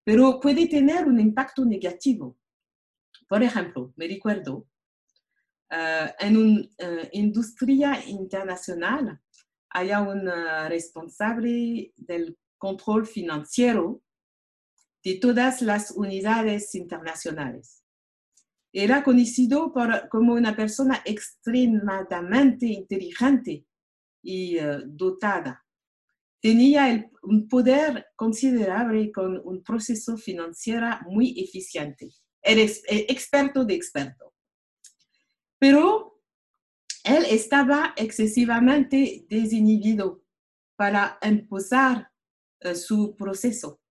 [0.07, 2.37] pero puede tener un impacto negativo.
[3.27, 4.65] Por ejemplo, me recuerdo,
[5.69, 9.19] uh, en una uh, industria internacional
[9.69, 10.25] hay un
[10.69, 14.01] responsable del control financiero
[15.03, 17.83] de todas las unidades internacionales.
[18.71, 19.73] Era conocido
[20.09, 23.65] como una persona extremadamente inteligente
[24.23, 25.66] y uh, dotada.
[26.41, 32.09] Tenía el, un poder considerable con un proceso financiero muy eficiente.
[32.41, 34.33] Era ex, experto de experto.
[35.59, 36.21] Pero
[37.03, 40.23] él estaba excesivamente desinhibido
[40.75, 42.11] para empezar
[42.63, 43.81] uh, su proceso.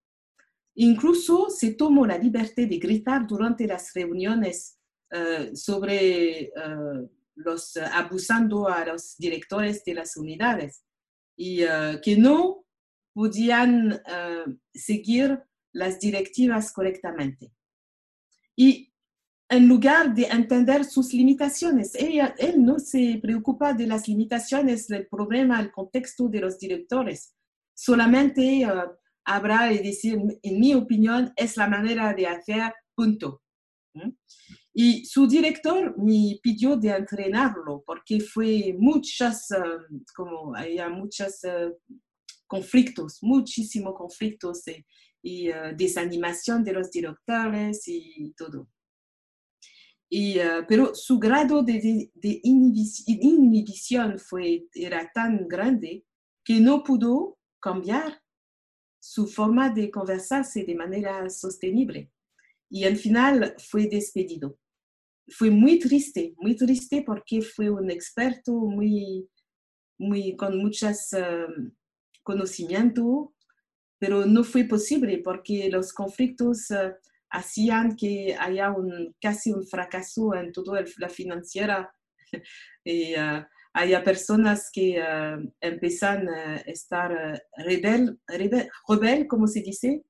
[0.75, 4.79] Incluso se tomó la libertad de gritar durante las reuniones
[5.11, 6.51] uh, sobre
[7.35, 10.86] los abusando a los directores de las unidades
[11.37, 11.59] y
[12.03, 12.65] que no
[13.13, 14.01] podían
[14.73, 17.53] seguir las directivas correctamente.
[18.55, 18.91] Y
[19.49, 25.07] en lugar de entender sus limitaciones, ella, él no se preocupa de las limitaciones del
[25.07, 27.33] problema, el contexto de los directores,
[27.73, 28.67] solamente
[29.23, 33.41] habrá y decir, en mi opinión, es la manera de hacer, punto.
[34.79, 41.75] Y su director me pidió de entrenarlo porque fue muchas, um, como había muchos uh,
[42.45, 44.61] conflictos, muchísimos conflictos
[45.23, 48.69] y, uh, desanimación de los directores y todo.
[50.11, 52.11] Y, pero su grado de
[52.43, 56.05] inhibición fue, era tan grande
[56.45, 58.21] que no pudo cambiar
[58.99, 62.11] su forma de conversarse de manera sostenible.
[62.69, 64.59] Y al final fue despedido.
[65.29, 69.29] Fue muy triste, muy triste porque fue un experto muy,
[69.99, 71.71] muy con muchos um,
[72.23, 73.29] conocimientos,
[73.99, 76.93] pero no fue posible porque los conflictos uh,
[77.29, 81.93] hacían que haya un, casi un fracaso en toda la financiera.
[82.85, 87.11] y, uh, hay personas que uh, empiezan a estar
[87.57, 90.03] rebel, rebel, rebel, ¿cómo se dice?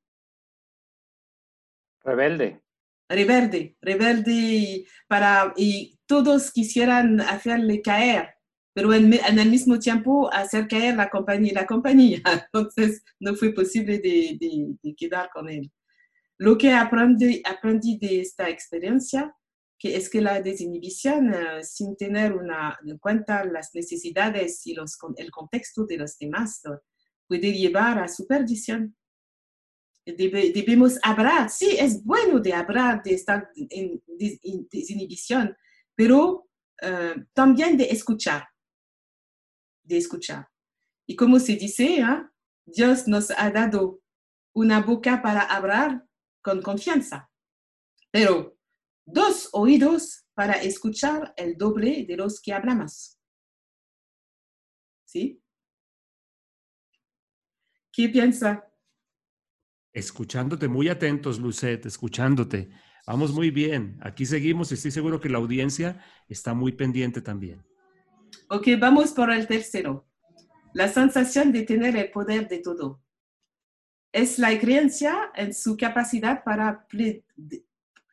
[2.01, 2.63] Rebelde.
[3.10, 8.36] Rebelde, rebelde y, para, y todos quisieran hacerle caer,
[8.74, 12.22] pero en, el mismo tiempo hacer caer la compañía, la compañía.
[12.53, 15.72] Entonces no fue posible de, quedar con él.
[16.38, 19.34] Lo que aprendí, aprendí de esta experiencia
[19.80, 24.97] que es que la desinhibición, uh, sin tener una, en cuenta las necesidades y los,
[25.18, 26.62] el contexto de los demás,
[27.28, 28.97] puede llevar a su perdición.
[30.16, 34.01] Debe, debemos hablar, sí, es bueno de hablar, de estar en,
[34.72, 35.55] desinhibición,
[35.95, 36.47] pero
[36.82, 38.47] uh, también de escuchar,
[39.84, 40.47] de escuchar.
[41.05, 42.05] Y como se dice,
[42.66, 44.01] Dios nos ha dado
[44.53, 46.08] una boca para hablar
[46.41, 47.30] con confianza,
[48.10, 48.58] pero
[49.05, 53.20] dos oídos para escuchar el doble de los que hablamos.
[55.05, 55.41] ¿Sí?
[57.91, 58.66] ¿Qué piensa?
[59.98, 62.70] Escuchándote, muy atentos, Lucet, escuchándote.
[63.08, 63.98] Vamos muy bien.
[64.02, 67.66] Aquí seguimos y estoy seguro que la audiencia está muy pendiente también.
[68.48, 70.06] Ok, vamos por el tercero.
[70.76, 73.02] La sensación de tener el poder de todo.
[74.12, 76.86] Es la creencia en su capacidad para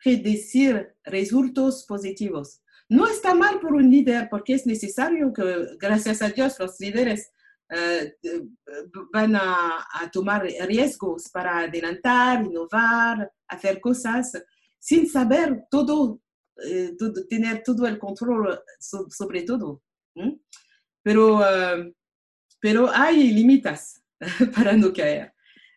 [0.03, 2.62] predecir resultados positivos.
[2.89, 7.30] No está mal por un líder porque es necesario que, gracias a Dios, los líderes
[9.12, 14.33] van a, tomar riesgos para adelantar, innovar, hacer cosas
[14.79, 16.21] sin saber todo,
[16.62, 16.95] eh,
[17.29, 19.83] tener todo el control so, sobre todo.
[21.03, 21.41] Pero,
[22.61, 24.03] pero hay límites
[24.55, 25.35] para no caer.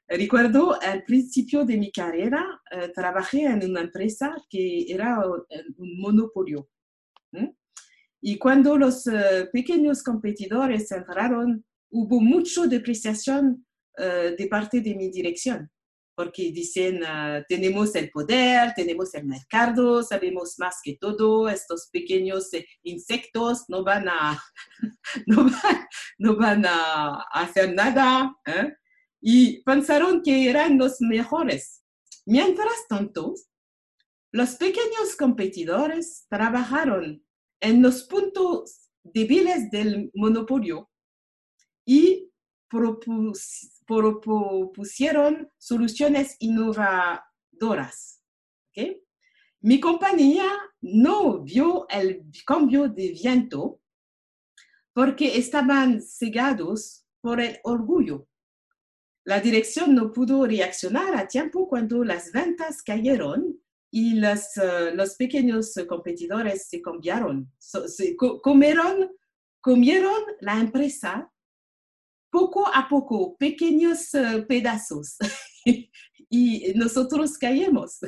[0.10, 6.70] Recuerdo al principio de mi carrera, eh, trabajé en una empresa que era un monopolio.
[7.34, 7.54] ¿eh?
[8.22, 13.66] Y cuando los eh, pequeños competidores entraron, hubo mucha depreciación
[13.98, 15.70] eh, de parte de mi dirección,
[16.16, 22.50] porque dicen, uh, tenemos el poder, tenemos el mercado, sabemos más que todo, estos pequeños
[22.84, 24.42] insectos no van a,
[25.28, 28.36] no van, no van a hacer nada.
[28.48, 28.74] ¿eh?
[29.22, 31.84] y pensaron que eran los mejores.
[32.26, 33.34] Mientras tanto,
[34.32, 37.24] los pequeños competidores trabajaron
[37.60, 40.90] en los puntos débiles del monopolio
[41.88, 42.30] y
[42.68, 48.22] propus propusieron soluciones innovadoras.
[49.62, 50.48] Mi compañía
[50.82, 53.80] no vio el cambio de viento
[54.94, 58.28] porque estaban cegados por el orgullo
[59.28, 63.60] la dirección no pudo reaccionar a tiempo cuando las ventas cayeron
[63.92, 67.52] y los, uh, los pequeños competidores se cambiaron,
[68.42, 69.12] comieron,
[69.60, 71.30] comieron la empresa
[72.30, 75.18] poco a poco, pequeños uh, pedazos,
[76.30, 78.00] y nosotros caemos.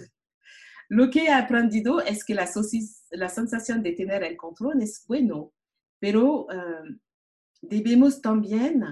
[0.89, 5.53] Lo que he aprendido es que la, sensación de tener el control es bueno,
[5.99, 6.99] pero uh,
[7.61, 8.84] debemos también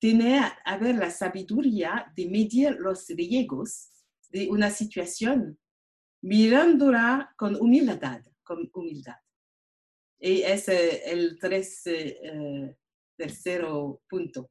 [0.00, 3.90] tener, haber la sabiduría de medir los riesgos
[4.30, 5.58] de una situación
[6.22, 9.16] mirándola con humildad, con humildad.
[10.18, 12.76] Y es el tres, eh,
[13.22, 14.50] tercero punto.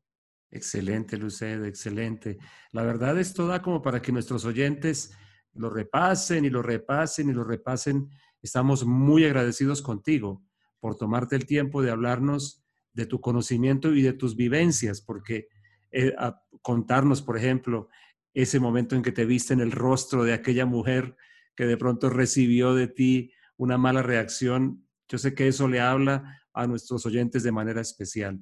[0.50, 2.38] Excelente, Luced, excelente.
[2.72, 5.12] La verdad esto da como para que nuestros oyentes
[5.54, 8.10] lo repasen y lo repasen y lo repasen.
[8.42, 10.44] Estamos muy agradecidos contigo
[10.80, 12.64] por tomarte el tiempo de hablarnos
[12.94, 15.48] de tu conocimiento y de tus vivencias, porque
[15.92, 16.14] eh,
[16.62, 17.90] contarnos, por ejemplo,
[18.34, 21.16] ese momento en que te viste en el rostro de aquella mujer
[21.56, 26.42] que de pronto recibió de ti una mala reacción, yo sé que eso le habla
[26.54, 28.40] a nuestros oyentes de manera especial.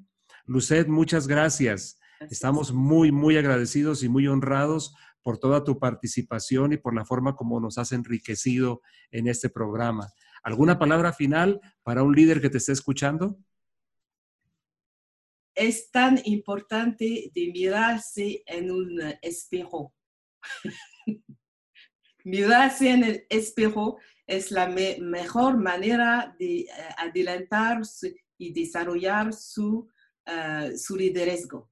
[0.49, 1.99] Lucet, muchas gracias.
[2.29, 7.35] Estamos muy, muy agradecidos y muy honrados por toda tu participación y por la forma
[7.35, 8.81] como nos has enriquecido
[9.11, 10.11] en este programa.
[10.43, 13.37] ¿Alguna palabra final para un líder que te esté escuchando?
[15.59, 19.93] es tan importante de mirarse en un espejo.
[22.23, 27.81] mirarse en el espejo es la me mejor manera de uh, adelantar
[28.37, 29.89] y desarrollar su,
[30.29, 31.69] uh, su liderazgo.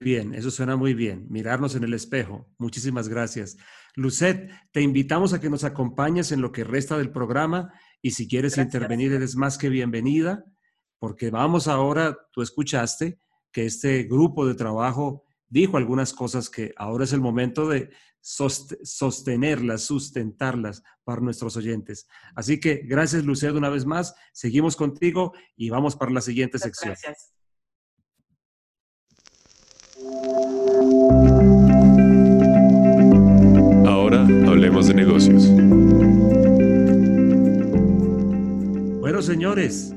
[0.00, 1.26] Bien, eso suena muy bien.
[1.30, 2.50] Mirarnos en el espejo.
[2.58, 3.56] Muchísimas gracias.
[3.96, 8.28] Lucet, te invitamos a que nos acompañes en lo que resta del programa y si
[8.28, 8.74] quieres gracias.
[8.74, 10.44] intervenir, eres más que bienvenida
[11.04, 13.20] porque vamos ahora, tú escuchaste
[13.52, 17.90] que este grupo de trabajo dijo algunas cosas que ahora es el momento de
[18.20, 22.08] sostenerlas, sustentarlas para nuestros oyentes.
[22.34, 24.14] Así que gracias, Lucero, una vez más.
[24.32, 26.94] Seguimos contigo y vamos para la siguiente sección.
[27.02, 27.34] Gracias.
[33.86, 35.50] Ahora hablemos de negocios.
[39.00, 39.93] Bueno, señores,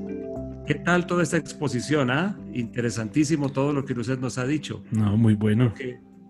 [0.68, 2.12] ¿qué tal toda esta exposición?
[2.12, 2.38] Ah?
[2.54, 4.84] Interesantísimo todo lo que usted nos ha dicho.
[4.92, 5.74] No, muy bueno.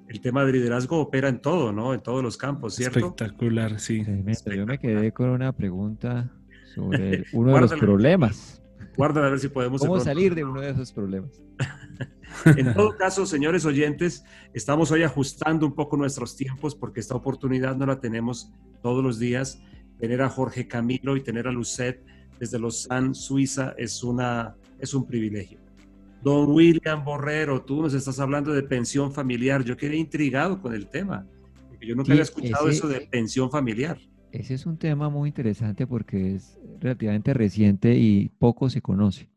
[0.08, 1.94] el tema de liderazgo opera en todo, ¿no?
[1.94, 3.00] En todos los campos, ¿cierto?
[3.00, 4.06] Espectacular, sí.
[4.56, 6.32] Yo me quedé con una pregunta
[6.76, 8.62] sobre uno de los problemas.
[8.96, 9.82] Guarda a ver si podemos...
[9.82, 11.42] ¿Cómo salir de uno de esos problemas?
[12.46, 14.24] en todo caso, señores oyentes,
[14.54, 19.20] estamos hoy ajustando un poco nuestros tiempos porque esta oportunidad no la tenemos todos los
[19.20, 19.62] días.
[20.00, 22.04] Tener a Jorge Camilo y tener a Lucet
[22.40, 25.60] desde Lausanne, Suiza, es, una, es un privilegio.
[26.24, 29.64] Don William Borrero, tú nos estás hablando de pensión familiar.
[29.64, 31.26] Yo quedé intrigado con el tema.
[31.80, 33.98] Yo nunca había escuchado eso de pensión familiar.
[34.32, 39.30] Ese es un tema muy interesante porque es relativamente reciente y poco se conoce.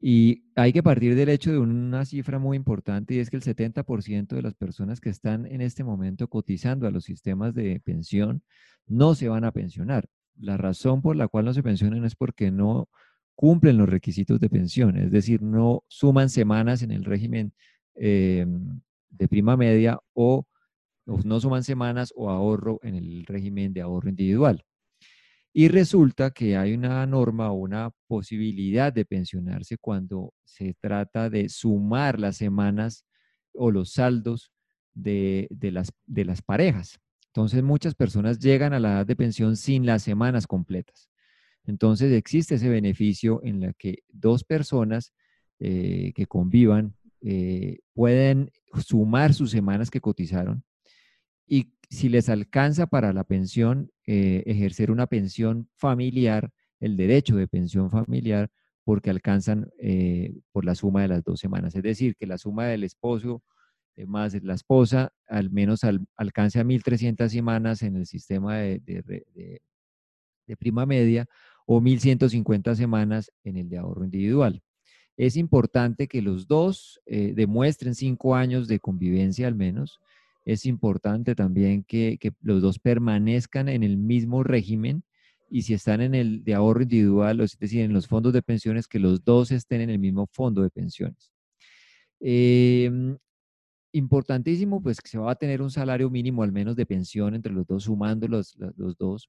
[0.00, 3.42] Y hay que partir del hecho de una cifra muy importante y es que el
[3.42, 8.42] 70% de las personas que están en este momento cotizando a los sistemas de pensión
[8.86, 10.08] no se van a pensionar.
[10.40, 12.88] La razón por la cual no se pensionan es porque no
[13.34, 17.54] cumplen los requisitos de pensión, es decir, no suman semanas en el régimen
[17.94, 18.46] eh,
[19.08, 20.46] de prima media o,
[21.06, 24.64] no suman semanas o ahorro en el régimen de ahorro individual.
[25.52, 31.48] Y resulta que hay una norma o una posibilidad de pensionarse cuando se trata de
[31.48, 33.04] sumar las semanas
[33.54, 34.52] o los saldos
[34.94, 37.00] de, las, de las parejas.
[37.32, 41.08] Entonces muchas personas llegan a la edad de pensión sin las semanas completas.
[41.64, 45.12] Entonces existe ese beneficio en la que dos personas
[45.60, 48.50] eh, que convivan eh, pueden
[48.84, 50.64] sumar sus semanas que cotizaron
[51.46, 57.48] y si les alcanza para la pensión, eh, ejercer una pensión familiar, el derecho de
[57.48, 58.50] pensión familiar,
[58.84, 59.70] porque alcanzan
[60.52, 61.74] por la suma de las dos semanas.
[61.74, 63.42] Es decir, que la suma del esposo
[64.06, 65.82] más la esposa al menos
[66.16, 69.60] alcance a 1.300 semanas en el sistema de,
[70.58, 71.26] prima media
[71.66, 74.62] o 1.150 semanas en el de ahorro individual.
[75.16, 80.00] Es importante que los dos eh, demuestren cinco años de convivencia al menos.
[80.44, 85.02] Es importante también que, los dos permanezcan en el mismo régimen
[85.50, 88.88] y si están en el de ahorro individual, es decir, en los fondos de pensiones,
[88.88, 91.30] que los dos estén en el mismo fondo de pensiones.
[92.20, 92.90] Eh,
[93.92, 97.52] importantísimo, pues que se va a tener un salario mínimo al menos de pensión entre
[97.52, 99.28] los dos, sumando los, los dos.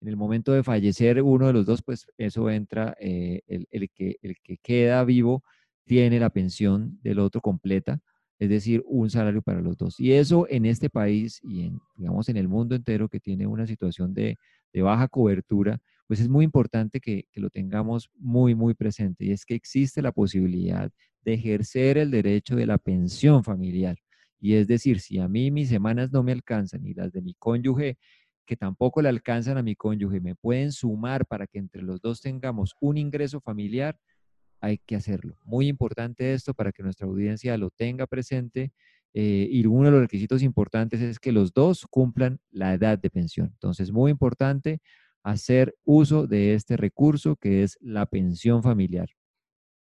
[0.00, 3.90] En el momento de fallecer uno de los dos, pues eso entra, eh, el, el,
[3.90, 5.42] que, el que queda vivo
[5.84, 8.00] tiene la pensión del otro completa,
[8.38, 9.98] es decir, un salario para los dos.
[9.98, 13.66] Y eso en este país y en, digamos, en el mundo entero que tiene una
[13.66, 14.36] situación de,
[14.72, 19.24] de baja cobertura, pues es muy importante que, que, lo tengamos muy, muy presente.
[19.24, 20.90] Y es que existe la posibilidad
[21.22, 23.96] de ejercer el derecho de la pensión familiar.
[24.40, 27.34] Y es decir, si a mí mis semanas no me alcanzan y las de mi
[27.34, 27.98] cónyuge,
[28.46, 32.20] que tampoco le alcanzan a mi cónyuge, me pueden sumar para que entre los dos
[32.20, 33.98] tengamos un ingreso familiar,
[34.60, 35.36] hay que hacerlo.
[35.44, 38.72] Muy importante esto para que nuestra audiencia lo tenga presente.
[39.14, 43.10] Eh, y uno de los requisitos importantes es que los dos cumplan la edad de
[43.10, 43.48] pensión.
[43.52, 44.80] Entonces, muy importante
[45.26, 49.08] hacer uso de este recurso que es la pensión familiar.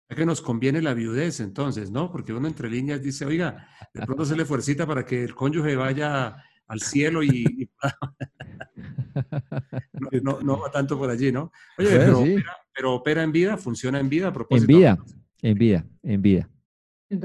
[0.07, 2.09] Es que nos conviene la viudez entonces, ¿no?
[2.09, 5.75] Porque uno entre líneas dice, oiga, de pronto se le fuercita para que el cónyuge
[5.75, 6.37] vaya
[6.67, 7.69] al cielo y...
[10.23, 11.51] no, no, va tanto por allí, ¿no?
[11.77, 12.41] Oye,
[12.73, 14.71] pero, opera, en vida, funciona en vida a propósito.
[14.71, 14.97] En vida,
[15.41, 16.49] en vida, en vida.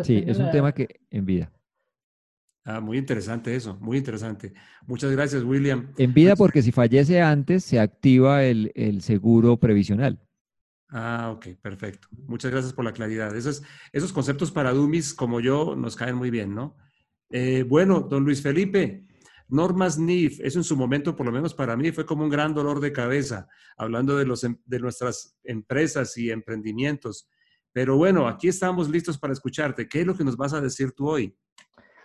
[0.03, 1.53] Sí, es un tema que en vida.
[2.73, 4.55] Ah, muy interesante eso, muy interesante.
[4.87, 5.93] Muchas gracias, William.
[5.99, 10.21] En vida pues porque si fallece antes, se activa el, el seguro previsional.
[10.89, 12.07] Ah, ok, perfecto.
[12.13, 13.35] Muchas gracias por la claridad.
[13.35, 16.77] Esos, esos conceptos para Dumis, como yo, nos caen muy bien, ¿no?
[17.31, 19.05] Eh, bueno, don Luis Felipe,
[19.49, 22.55] normas NIF, eso en su momento, por lo menos para mí, fue como un gran
[22.55, 27.29] dolor de cabeza, hablando de, los, em, de nuestras empresas y emprendimientos.
[27.73, 29.89] Pero bueno, aquí estamos listos para escucharte.
[29.89, 31.37] ¿Qué es lo que nos vas a decir tú hoy?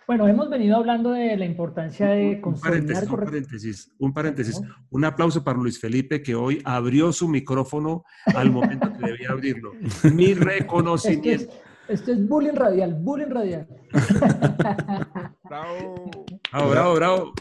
[0.06, 3.04] Bueno, hemos venido hablando de la importancia de consolidar...
[3.10, 4.60] Un paréntesis, un paréntesis,
[4.90, 9.72] un aplauso para Luis Felipe que hoy abrió su micrófono al momento que debía abrirlo.
[10.14, 11.52] Mi reconocimiento.
[11.88, 13.66] Esto es, bullying radial, bullying radial.
[15.42, 16.10] bravo.
[16.52, 17.32] Bravo, bravo, bravo.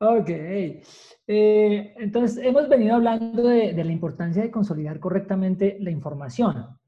[0.00, 0.30] Ok.
[0.30, 6.79] Eh, entonces, hemos venido hablando de, de la importancia de consolidar correctamente la información.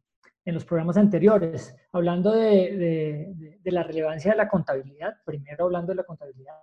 [0.45, 5.97] En los programas anteriores, hablando de, de, la relevancia de la contabilidad, primero hablando de
[5.97, 6.55] la contabilidad,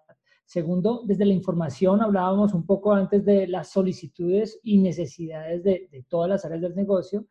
[0.46, 6.04] segundo, desde la información hablábamos un poco antes de las solicitudes y necesidades de, de
[6.04, 7.26] todas las áreas del negocio,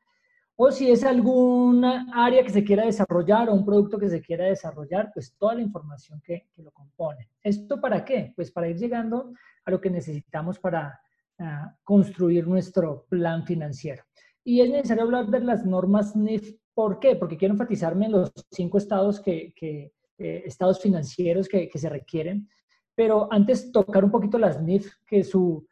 [0.60, 4.46] o si es alguna área que se quiera desarrollar o un producto que se quiera
[4.46, 7.30] desarrollar, pues toda la información que, que lo compone.
[7.40, 8.32] ¿Esto para qué?
[8.34, 9.32] Pues para ir llegando
[9.64, 11.00] a lo que necesitamos para
[11.38, 14.02] ah, construir nuestro plan financiero.
[14.44, 16.56] Y es necesario hablar de las normas NIF.
[16.74, 17.16] ¿Por qué?
[17.16, 22.48] Porque quiero enfatizarme en los cinco estados, que, eh, estados financieros que, se requieren.
[22.94, 25.66] Pero antes tocar un poquito las NIF, que sus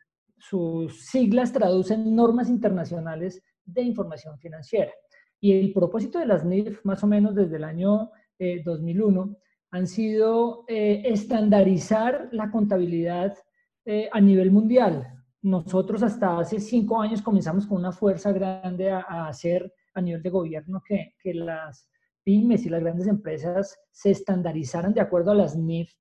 [1.10, 4.92] siglas traducen normas internacionales de información financiera.
[5.40, 8.10] Y el propósito de las NIF, más o menos desde el año
[8.64, 9.36] 2001, eh,
[9.70, 13.36] han sido eh, estandarizar la contabilidad
[14.10, 15.15] a nivel mundial,
[15.46, 20.30] nosotros hasta hace cinco años comenzamos con una fuerza grande a, hacer a nivel de
[20.30, 21.88] gobierno que, que, las
[22.24, 25.92] pymes y las grandes empresas se estandarizaran de acuerdo a las NIF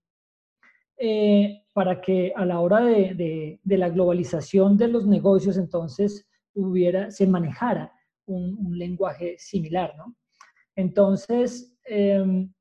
[0.97, 7.11] eh, para que a la hora de, de, la globalización de los negocios entonces hubiera,
[7.11, 7.93] se manejara
[8.25, 10.15] un, lenguaje similar, ¿no?
[10.75, 12.51] Entonces, em,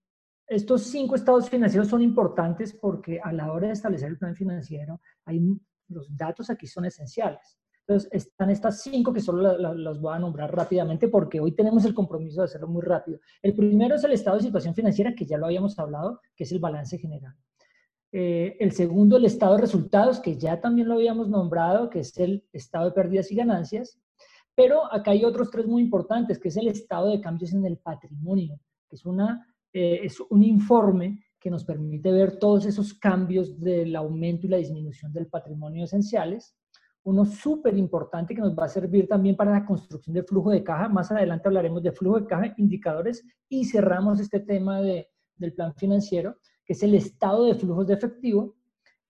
[0.46, 5.00] estos cinco estados financieros son importantes porque a la hora de establecer el plan financiero
[5.24, 5.40] hay
[5.88, 7.58] los datos aquí son esenciales.
[7.86, 11.92] Entonces, están estas cinco que solo las voy a nombrar rápidamente porque hoy tenemos el
[11.92, 13.20] compromiso de hacerlo muy rápido.
[13.42, 16.52] El primero es el estado de situación financiera, que ya lo habíamos hablado, que es
[16.52, 17.34] el balance general.
[18.10, 22.16] Eh, el segundo, el estado de resultados, que ya también lo habíamos nombrado, que es
[22.16, 24.00] el estado de pérdidas y ganancias.
[24.54, 27.76] Pero acá hay otros tres muy importantes, que es el estado de cambios en el
[27.76, 28.58] patrimonio,
[28.88, 33.94] que es, una, eh, es un informe que nos permite ver todos esos cambios del
[33.96, 36.56] aumento y la disminución del patrimonio esenciales.
[37.02, 40.64] Uno súper importante que nos va a servir también para la construcción de flujo de
[40.64, 40.88] caja.
[40.88, 45.74] Más adelante hablaremos de flujo de caja, indicadores y cerramos este tema de, del plan
[45.74, 48.56] financiero, que es el estado de flujos de efectivo.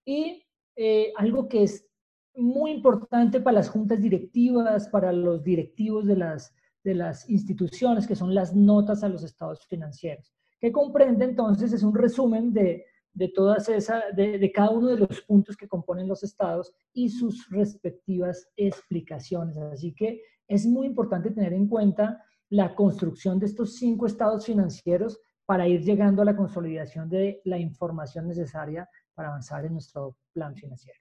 [0.04, 0.44] Y
[0.74, 1.86] eh, algo que es
[2.34, 6.52] muy importante para las juntas directivas, para los directivos de las,
[6.82, 11.82] de las instituciones, que son las notas a los estados financieros que comprende entonces es
[11.82, 16.24] un resumen de, de todas esas, de, cada uno de los puntos que componen los
[16.24, 19.58] estados y sus respectivas explicaciones.
[19.58, 25.20] Así que es muy importante tener en cuenta la construcción de estos cinco estados financieros
[25.44, 30.56] para ir llegando a la consolidación de la información necesaria para avanzar en nuestro plan
[30.56, 30.98] financiero.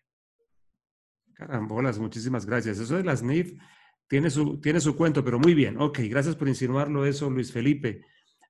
[1.35, 2.80] Carambolas, muchísimas gracias.
[2.80, 3.57] Eso de las NIF
[4.10, 5.80] tiene su, tiene su cuento, pero muy bien.
[5.80, 8.02] Ok, gracias por insinuarlo eso, Luis Felipe.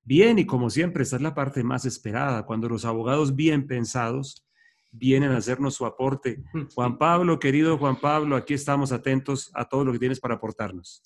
[0.06, 4.46] Bien, y como siempre, esta es la parte más esperada, cuando los abogados bien pensados
[4.92, 6.44] vienen a hacernos su aporte.
[6.76, 11.02] Juan Pablo, querido Juan Pablo, aquí estamos atentos a todo lo que tienes para aportarnos.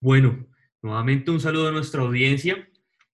[0.00, 0.46] Bueno,
[0.80, 2.68] nuevamente un saludo a nuestra audiencia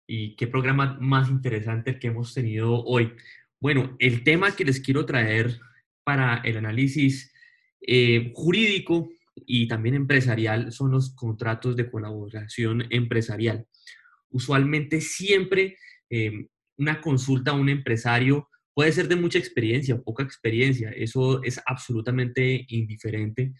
[0.06, 3.14] y qué programa más interesante que hemos tenido hoy.
[3.58, 5.58] Bueno, el tema que les quiero traer
[6.04, 7.32] para el análisis
[7.80, 13.66] eh, jurídico y también empresarial son los contratos de colaboración empresarial
[14.34, 15.78] usualmente siempre
[16.10, 21.42] eh, una consulta a un empresario puede ser de mucha experiencia o poca experiencia, eso
[21.44, 23.52] es absolutamente indiferente.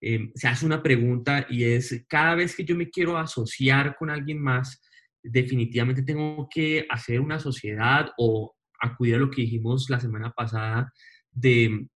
[0.00, 4.10] Eh, se hace una pregunta y es, cada vez que yo me quiero asociar con
[4.10, 4.82] alguien más,
[5.22, 10.92] definitivamente tengo que hacer una sociedad o acudir a lo que dijimos la semana pasada
[11.30, 11.88] de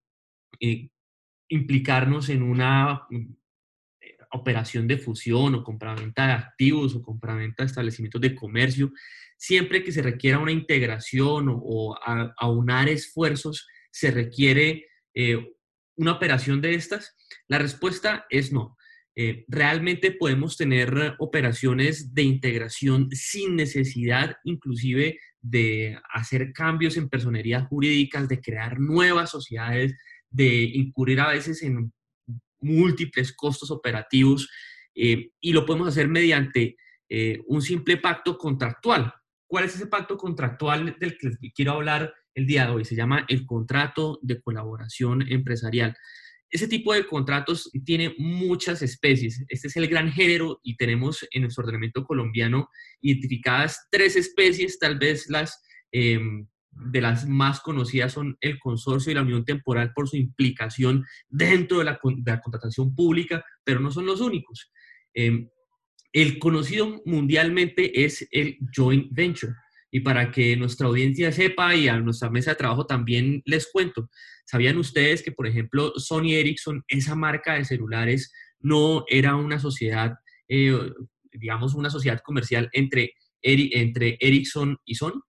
[0.60, 0.88] eh,
[1.48, 3.02] implicarnos en una
[4.32, 8.92] operación de fusión o compraventa de activos o compraventa de establecimientos de comercio,
[9.36, 11.96] siempre que se requiera una integración o,
[12.38, 15.54] aunar esfuerzos, se requiere eh,
[15.96, 17.16] una operación de estas?
[17.48, 18.76] La respuesta es no.
[19.16, 27.66] Eh, realmente podemos tener operaciones de integración sin necesidad inclusive de hacer cambios en personerías
[27.66, 29.94] jurídicas, de crear nuevas sociedades,
[30.30, 31.92] de incurrir a veces en
[32.60, 34.48] múltiples costos operativos
[34.94, 36.76] eh, y lo podemos hacer mediante
[37.08, 39.12] eh, un simple pacto contractual.
[39.46, 42.84] ¿Cuál es ese pacto contractual del que quiero hablar el día de hoy?
[42.84, 45.96] Se llama el contrato de colaboración empresarial.
[46.50, 49.44] Ese tipo de contratos tiene muchas especies.
[49.48, 52.68] Este es el gran género y tenemos en nuestro ordenamiento colombiano
[53.00, 55.62] identificadas tres especies, tal vez las
[55.92, 61.04] em, de las más conocidas son el consorcio y la unión temporal por su implicación
[61.28, 64.70] dentro de la, contratación pública, pero no son los únicos.
[65.14, 65.48] Em,
[66.12, 69.52] el conocido mundialmente es el joint venture.
[69.92, 74.08] Y para que nuestra audiencia sepa y a nuestra mesa de trabajo también les cuento,
[74.44, 80.14] ¿sabían ustedes que, por ejemplo, Sony Ericsson, esa marca de celulares, no era una sociedad
[80.48, 80.76] eh,
[81.32, 85.20] digamos, una sociedad comercial entre, entre Ericsson y Sony,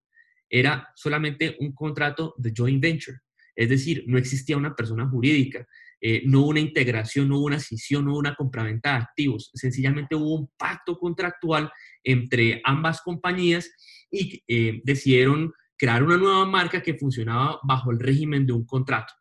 [0.52, 3.18] era solamente un contrato de joint venture.
[3.56, 5.66] Es decir, no existía una persona jurídica,
[6.00, 9.50] eh, no hubo una integración, no hubo una cesión, no hubo una compraventa de activos.
[9.54, 11.70] Sencillamente hubo un pacto contractual
[12.04, 13.70] entre ambas compañías
[14.10, 19.14] y eh, decidieron crear una nueva marca que funcionaba bajo el régimen de un contrato.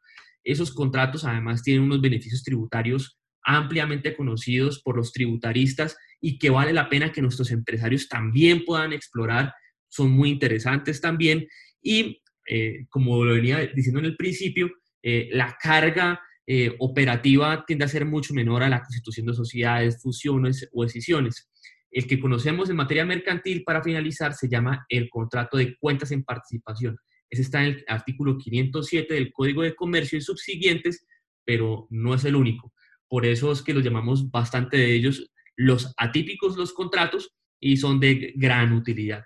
[0.43, 6.73] Esos contratos además tienen unos beneficios tributarios ampliamente conocidos por los tributaristas y que vale
[6.73, 9.53] la pena que nuestros empresarios también puedan explorar.
[9.91, 11.47] Son muy interesantes también
[11.81, 14.71] y eh, como lo venía diciendo en el principio,
[15.03, 20.01] eh, la carga eh, operativa tiende a ser mucho menor a la constitución de sociedades,
[20.01, 21.49] fusiones o decisiones.
[21.91, 26.23] El que conocemos en materia mercantil, para finalizar, se llama el contrato de cuentas en
[26.23, 26.97] participación.
[27.29, 31.05] Ese está en el artículo 507 del Código de Comercio y subsiguientes,
[31.43, 32.73] pero no es el único.
[33.07, 37.99] Por eso es que los llamamos bastante de ellos los atípicos los contratos y son
[37.99, 39.23] de gran utilidad.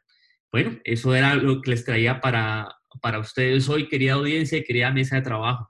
[0.56, 4.90] Bueno, eso era lo que les traía para, para ustedes hoy, querida audiencia y querida
[4.90, 5.70] mesa de trabajo.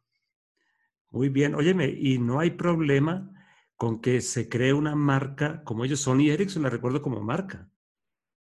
[1.09, 3.31] Muy bien, óyeme, y no hay problema
[3.77, 7.67] con que se cree una marca, como ellos son y Ericsson la recuerdo como marca.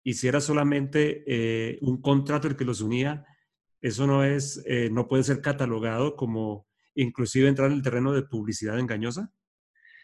[0.03, 3.25] Y si era solamente eh, un contrato el que los unía,
[3.79, 8.23] eso no es, eh, no puede ser catalogado como inclusive entrar en el terreno de
[8.23, 9.31] publicidad engañosa.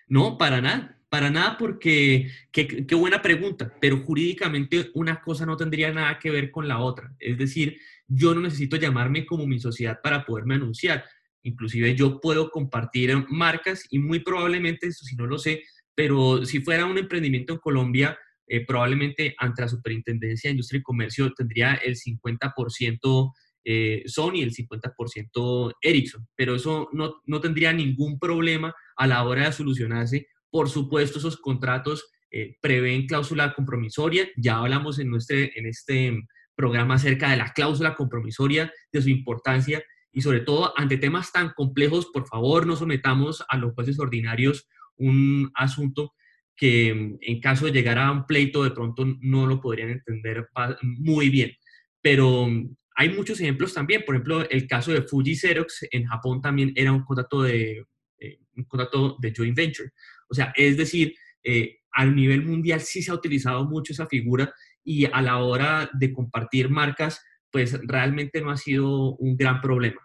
[0.07, 5.91] No, para nada, para nada porque, qué, buena pregunta, pero jurídicamente una cosa no tendría
[5.91, 7.13] nada que ver con la otra.
[7.19, 11.03] Es decir, yo no necesito llamarme como mi sociedad para poderme anunciar.
[11.41, 15.63] Inclusive yo puedo compartir marcas y muy probablemente, eso si no lo sé,
[15.95, 18.17] pero si fuera un emprendimiento en Colombia,
[18.47, 23.33] eh, probablemente ante la Superintendencia de Industria y Comercio tendría el 50%
[23.63, 29.23] eh, Sony y el 50% Ericsson, pero eso no, no tendría ningún problema a la
[29.23, 30.27] hora de solucionarse.
[30.51, 34.27] Por supuesto, esos contratos eh, prevén cláusula compromisoria.
[34.37, 36.19] Ya hablamos en, nuestro, en este
[36.55, 41.49] programa acerca de la cláusula compromisoria, de su importancia y sobre todo ante temas tan
[41.55, 44.67] complejos, por favor, no sometamos a los jueces ordinarios
[44.97, 46.13] un asunto
[46.55, 50.49] que en caso de llegar a un pleito de pronto no lo podrían entender
[50.81, 51.53] muy bien.
[52.01, 52.47] Pero
[52.95, 56.91] hay muchos ejemplos también, por ejemplo, el caso de Fuji Xerox en Japón también era
[56.91, 57.85] un contrato de
[58.19, 59.91] eh, un contrato de joint venture.
[60.29, 64.53] O sea, es decir, eh, a nivel mundial sí se ha utilizado mucho esa figura
[64.83, 70.01] y a la hora de compartir marcas, pues realmente no ha sido un gran problema.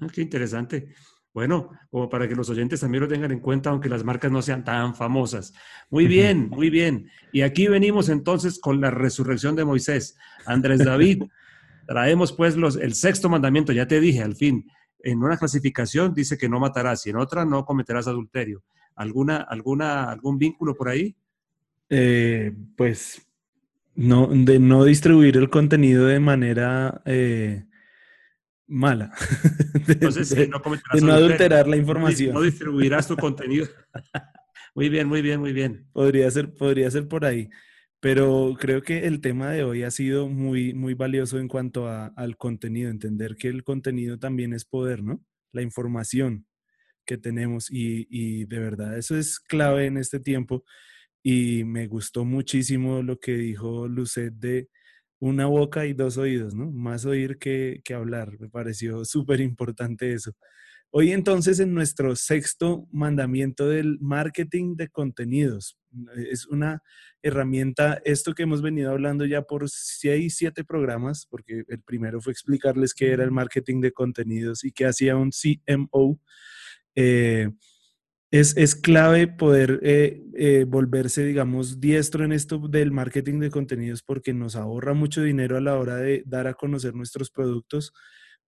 [0.00, 0.88] Ah, qué interesante.
[1.32, 4.42] Bueno, como para que los oyentes también lo tengan en cuenta, aunque las marcas no
[4.42, 5.52] sean tan famosas.
[5.88, 7.08] Muy bien, muy bien.
[7.32, 10.16] Y aquí venimos entonces con la resurrección de Moisés.
[10.44, 11.22] Andrés David,
[11.86, 14.68] traemos pues los, el sexto mandamiento, ya te dije, al fin,
[14.98, 18.64] en una clasificación dice que no matarás y en otra no cometerás adulterio.
[18.96, 21.16] ¿Alguna, alguna, ¿Algún vínculo por ahí?
[21.88, 23.26] Eh, pues
[23.94, 27.64] no, de no distribuir el contenido de manera eh,
[28.66, 29.12] mala.
[29.88, 30.62] Entonces, no,
[30.92, 32.34] de no adulterar la información.
[32.34, 33.66] No distribuirás tu contenido.
[34.74, 35.86] muy bien, muy bien, muy bien.
[35.92, 37.50] Podría ser, podría ser por ahí.
[37.98, 42.36] Pero creo que el tema de hoy ha sido muy, muy valioso en cuanto al
[42.38, 45.22] contenido, entender que el contenido también es poder, ¿no?
[45.52, 46.46] La información
[47.04, 50.64] que tenemos y, y de verdad eso es clave en este tiempo
[51.22, 54.68] y me gustó muchísimo lo que dijo Lucet de
[55.20, 56.70] una boca y dos oídos, ¿no?
[56.70, 60.32] Más oír que, que hablar, me pareció súper importante eso.
[60.92, 65.78] Hoy entonces en nuestro sexto mandamiento del marketing de contenidos.
[66.16, 66.82] Es una
[67.22, 72.32] herramienta, esto que hemos venido hablando ya por seis, siete programas, porque el primero fue
[72.32, 76.18] explicarles qué era el marketing de contenidos y qué hacía un CMO.
[76.94, 77.50] Eh,
[78.30, 84.02] es, es, clave poder eh, eh, volverse, digamos, diestro en esto del marketing de contenidos
[84.02, 87.92] porque nos ahorra mucho dinero a la hora de dar a conocer nuestros productos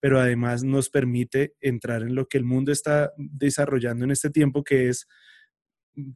[0.03, 4.65] pero además nos permite entrar en lo que el mundo está desarrollando en este tiempo,
[4.65, 5.07] que es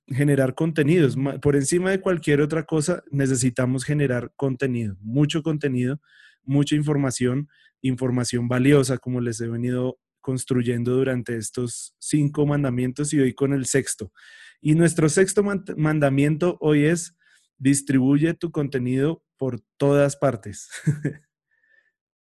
[0.08, 1.16] generar contenidos.
[1.40, 6.00] Por encima de cualquier otra cosa, necesitamos generar contenido, mucho contenido,
[6.42, 7.48] mucha información,
[7.80, 13.64] información valiosa, como les he venido construyendo durante estos cinco mandamientos y hoy con el
[13.64, 14.12] sexto.
[14.60, 15.44] Y nuestro sexto
[15.76, 17.16] mandamiento hoy es,
[17.58, 20.68] distribuye tu contenido por todas partes.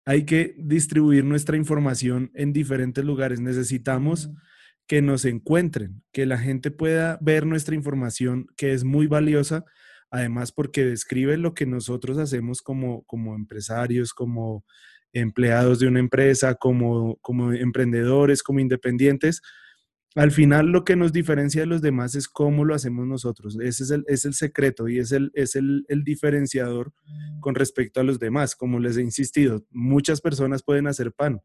[0.06, 3.39] hay que distribuir nuestra información en diferentes lugares.
[3.39, 4.31] Necesitamos
[4.86, 9.66] que nos encuentren, que la gente pueda ver nuestra información, que es muy valiosa,
[10.10, 14.64] además porque describe lo que nosotros hacemos como, como empresarios, como
[15.12, 19.43] empleados de una empresa, como, como emprendedores, como independientes.
[20.16, 23.57] al final lo que nos diferencia de los demás es cómo lo hacemos nosotros.
[23.61, 26.93] Ese es el, es el secreto y es, el, es el, diferenciador
[27.41, 28.57] con respecto a los demás.
[28.57, 31.41] Como les he insistido, muchas personas pueden hacer pan,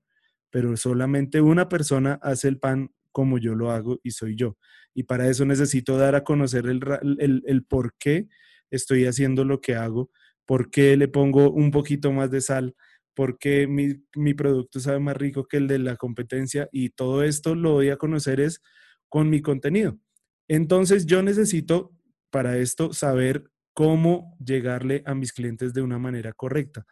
[0.49, 4.57] pero solamente una persona hace el pan como yo lo hago y soy yo.
[4.93, 6.81] Y para eso necesito dar a conocer el,
[7.19, 8.27] el, el por qué
[8.71, 10.09] estoy haciendo lo que hago,
[10.45, 12.75] por qué le pongo un poquito más de sal,
[13.15, 17.55] porque mi, mi, producto sabe más rico que el de la competencia y todo esto
[17.55, 18.61] lo voy a conocer es
[19.09, 19.97] con mi contenido.
[20.47, 21.93] Entonces yo necesito
[22.29, 26.85] para esto saber cómo llegarle a mis clientes de una manera correcta.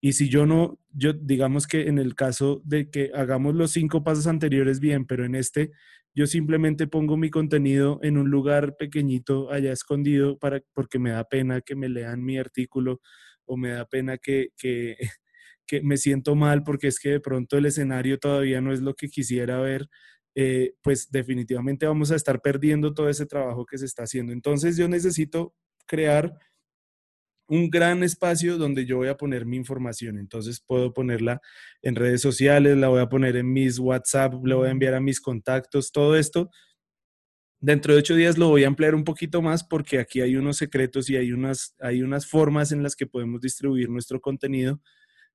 [0.00, 4.04] Y si yo no, yo digamos que en el caso de que hagamos los cinco
[4.04, 5.72] pasos anteriores bien, pero en este
[6.14, 11.24] yo simplemente pongo mi contenido en un lugar pequeñito allá escondido para, porque me da
[11.24, 13.00] pena que me lean mi artículo
[13.44, 14.96] o me da pena que, que,
[15.68, 18.94] que me siento mal porque es que de pronto el escenario todavía no es lo
[18.94, 19.88] que quisiera ver,
[20.34, 24.32] eh, pues definitivamente vamos a estar perdiendo todo ese trabajo que se está haciendo.
[24.32, 25.54] Entonces yo necesito
[25.86, 26.32] crear
[27.48, 30.18] un gran espacio donde yo voy a poner mi información.
[30.18, 31.40] Entonces puedo ponerla
[31.82, 35.00] en redes sociales, la voy a poner en mis WhatsApp, le voy a enviar a
[35.00, 36.50] mis contactos, todo esto.
[37.60, 40.58] Dentro de ocho días lo voy a ampliar un poquito más porque aquí hay unos
[40.58, 44.80] secretos y hay unas, hay unas formas en las que podemos distribuir nuestro contenido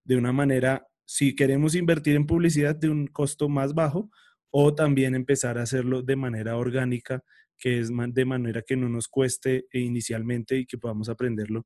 [0.04, 4.10] de una manera, si queremos invertir en publicidad de un costo más bajo
[4.52, 7.24] o también empezar a hacerlo de manera orgánica,
[7.58, 11.66] que es de manera que no nos cueste inicialmente y que podamos aprenderlo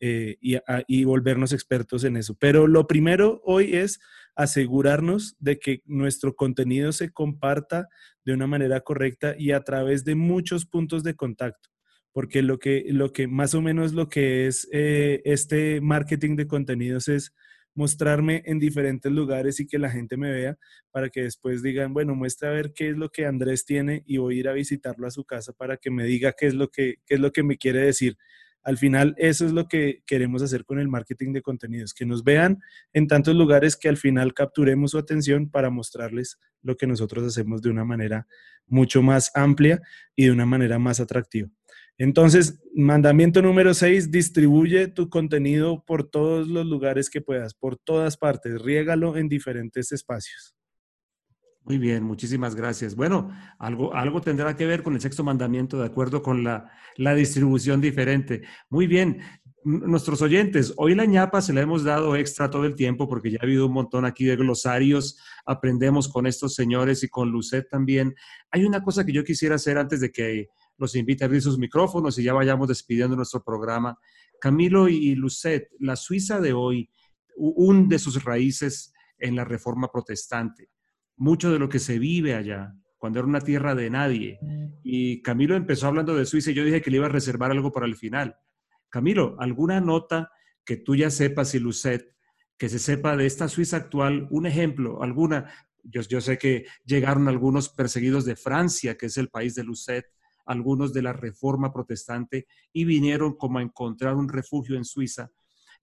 [0.00, 0.56] eh, y,
[0.88, 2.36] y, volvernos expertos en eso.
[2.38, 3.98] Pero lo primero hoy es
[4.34, 7.88] asegurarnos de que nuestro contenido se comparta
[8.24, 11.70] de una manera correcta y a través de muchos puntos de contacto
[12.16, 16.46] porque lo que, lo que más o menos lo que es eh, este marketing de
[16.46, 17.34] contenidos es
[17.76, 20.58] mostrarme en diferentes lugares y que la gente me vea
[20.90, 24.16] para que después digan, bueno, muestra a ver qué es lo que Andrés tiene y
[24.16, 26.70] voy a ir a visitarlo a su casa para que me diga qué es lo
[26.70, 28.16] que, qué es lo que me quiere decir.
[28.62, 32.24] Al final, eso es lo que queremos hacer con el marketing de contenidos, que nos
[32.24, 32.58] vean
[32.92, 37.62] en tantos lugares que al final capturemos su atención para mostrarles lo que nosotros hacemos
[37.62, 38.26] de una manera
[38.66, 39.80] mucho más amplia
[40.16, 41.48] y de una manera más atractiva.
[41.98, 48.16] Entonces, mandamiento número 6, distribuye tu contenido por todos los lugares que puedas, por todas
[48.16, 50.54] partes, riégalo en diferentes espacios.
[51.62, 52.94] Muy bien, muchísimas gracias.
[52.94, 57.12] Bueno, algo, algo tendrá que ver con el sexto mandamiento, de acuerdo con la, la
[57.14, 58.42] distribución diferente.
[58.70, 59.20] Muy bien,
[59.64, 63.38] nuestros oyentes, hoy la ñapa se la hemos dado extra todo el tiempo porque ya
[63.40, 68.14] ha habido un montón aquí de glosarios, aprendemos con estos señores y con Lucet también.
[68.52, 70.46] Hay una cosa que yo quisiera hacer antes de que
[70.78, 73.98] los invite a abrir sus micrófonos y ya vayamos despidiendo nuestro programa.
[74.40, 76.90] Camilo y Lucet, la Suiza de hoy
[77.36, 80.70] hunde sus raíces en la reforma protestante.
[81.16, 84.38] Mucho de lo que se vive allá, cuando era una tierra de nadie.
[84.82, 87.72] Y Camilo empezó hablando de Suiza y yo dije que le iba a reservar algo
[87.72, 88.36] para el final.
[88.88, 90.30] Camilo, ¿alguna nota
[90.64, 92.14] que tú ya sepas y Lucet,
[92.58, 95.50] que se sepa de esta Suiza actual, un ejemplo, alguna?
[95.84, 100.06] Yo sé que llegaron algunos perseguidos de Francia, que es el país de Lucet,
[100.46, 105.30] algunos de la reforma protestante y vinieron como a encontrar un refugio en Suiza.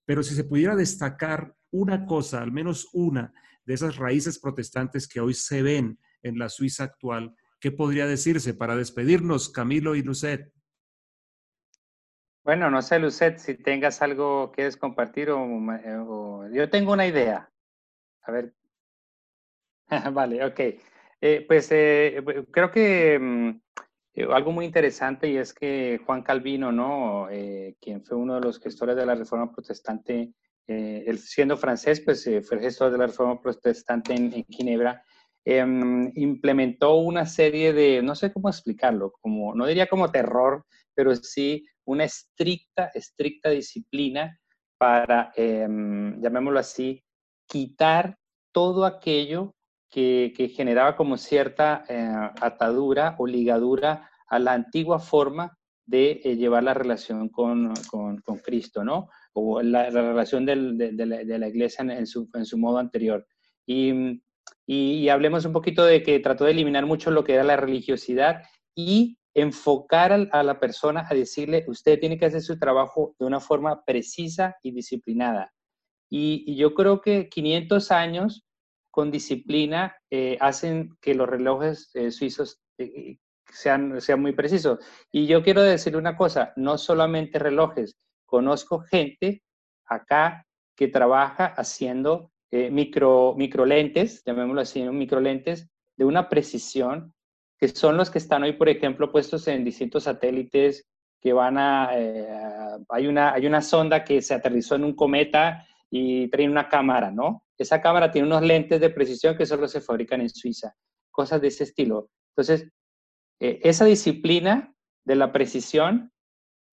[0.06, 3.34] Pero si se pudiera destacar una cosa, al menos una
[3.66, 8.54] de esas raíces protestantes que hoy se ven en la Suiza actual, ¿qué podría decirse
[8.54, 10.52] para despedirnos, Camilo y Lucet?
[12.44, 17.50] Bueno, no sé, Lucet, si tengas algo que compartir o, yo tengo una idea.
[18.24, 18.54] A ver.
[20.14, 20.60] vale, ok.
[21.22, 22.22] Eh, pues eh,
[22.52, 23.62] creo que mm,
[24.16, 27.30] eh, algo muy interesante y es que Juan Calvino, ¿no?
[27.30, 30.34] Eh, quien fue uno de los gestores de la Reforma Protestante,
[30.68, 35.04] eh, siendo francés, pues fue gestor de la Reforma Protestante en, Ginebra,
[35.44, 41.16] em, implementó una serie de, no sé cómo explicarlo, como, no diría como terror, pero
[41.16, 44.40] sí una estricta, estricta disciplina
[44.78, 47.04] para, em, llamémoslo así,
[47.48, 48.18] quitar
[48.52, 49.56] todo aquello
[49.94, 52.10] que, generaba como cierta eh,
[52.42, 58.84] atadura o ligadura a la antigua forma de eh, llevar la relación con, con, Cristo,
[58.84, 59.10] ¿no?
[59.34, 63.28] O la, relación de, la, iglesia en su, modo anterior.
[63.68, 64.22] Y,
[64.66, 68.42] y, hablemos un poquito de que trató de eliminar mucho lo que era la religiosidad
[68.76, 73.40] y enfocar a, la persona a decirle, usted tiene que hacer su trabajo de una
[73.40, 75.54] forma precisa y disciplinada.
[76.10, 78.46] Y yo creo que 500 años
[78.94, 83.18] con disciplina eh, hacen que los relojes eh, suizos eh,
[83.52, 84.78] sean, sean muy precisos.
[85.12, 89.42] Y yo quiero decir una cosa, no solamente relojes, conozco gente
[89.86, 90.46] acá
[90.76, 95.68] que trabaja haciendo micro, micro lentes, llamémoslo así, micro lentes
[95.98, 97.16] de una precisión
[97.58, 100.86] que son los que están hoy, por ejemplo, puestos en distintos satélites
[101.20, 101.90] que van a...
[102.90, 105.66] Hay, una, hay una sonda que se aterrizó en un cometa
[105.96, 107.46] y trae una cámara, ¿no?
[107.56, 110.74] Esa cámara tiene unos lentes de precisión que solo se fabrican en Suiza,
[111.12, 112.10] cosas de ese estilo.
[112.32, 112.68] Entonces,
[113.40, 114.74] eh, esa disciplina
[115.06, 116.12] de la precisión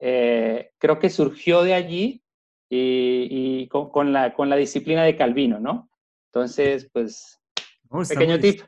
[0.01, 2.25] eh, creo que surgió de allí
[2.71, 5.91] y, con, la, con la disciplina de Calvino, ¿no?
[6.33, 7.39] Entonces, pues,
[8.09, 8.63] pequeño tip.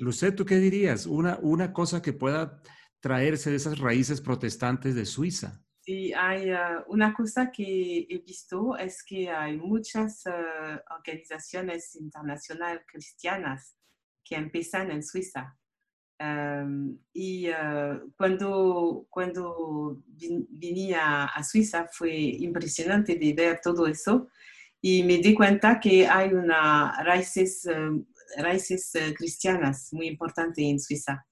[0.00, 1.04] Lucet, ¿tú qué dirías?
[1.04, 2.62] Una, una cosa que pueda
[3.00, 5.62] traerse de esas raíces protestantes de Suiza.
[5.84, 12.84] Sí, hay uh, una cosa que he visto es que hay muchas uh, organizaciones internacionales
[12.86, 13.76] cristianas
[14.24, 15.58] que empiezan en Suiza.
[16.20, 20.00] Um, y uh, cuando, cuando
[20.50, 24.28] venía a Suiza fue impresionante de ver todo eso
[24.80, 28.06] y me di cuenta que hay una raíces, um,
[28.38, 31.26] raíces cristianas muy importantes en Suiza.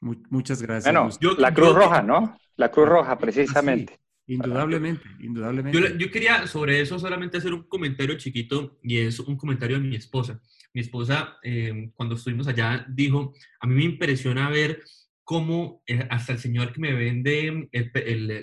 [0.00, 0.92] Muchas gracias.
[0.92, 1.08] Bueno,
[1.38, 2.36] la Cruz Roja, ¿no?
[2.56, 3.98] La Cruz Roja, precisamente.
[4.26, 5.98] indudablemente, indudablemente.
[5.98, 9.96] Yo, quería sobre eso solamente hacer un comentario chiquito y es un comentario de mi
[9.96, 10.40] esposa.
[10.72, 14.82] Mi esposa, eh, cuando estuvimos allá, dijo, a mí me impresiona ver
[15.22, 17.68] cómo eh, hasta el señor que me vende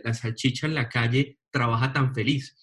[0.03, 2.57] la salchicha en la calle trabaja tan feliz.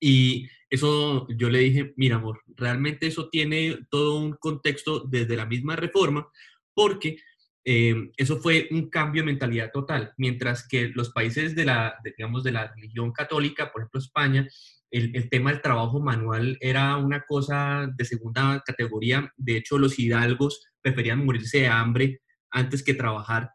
[0.00, 5.46] Y eso yo le dije, mira amor, realmente eso tiene todo un contexto desde la
[5.46, 6.28] misma reforma,
[6.74, 7.18] porque
[7.64, 12.44] eh, eso fue un cambio de mentalidad total, mientras que los países de la, digamos,
[12.44, 14.48] de la religión católica, por ejemplo España,
[14.90, 19.32] el, tema del trabajo manual era una cosa de segunda categoría.
[19.36, 23.50] De hecho, los hidalgos preferían morirse de hambre antes que trabajar.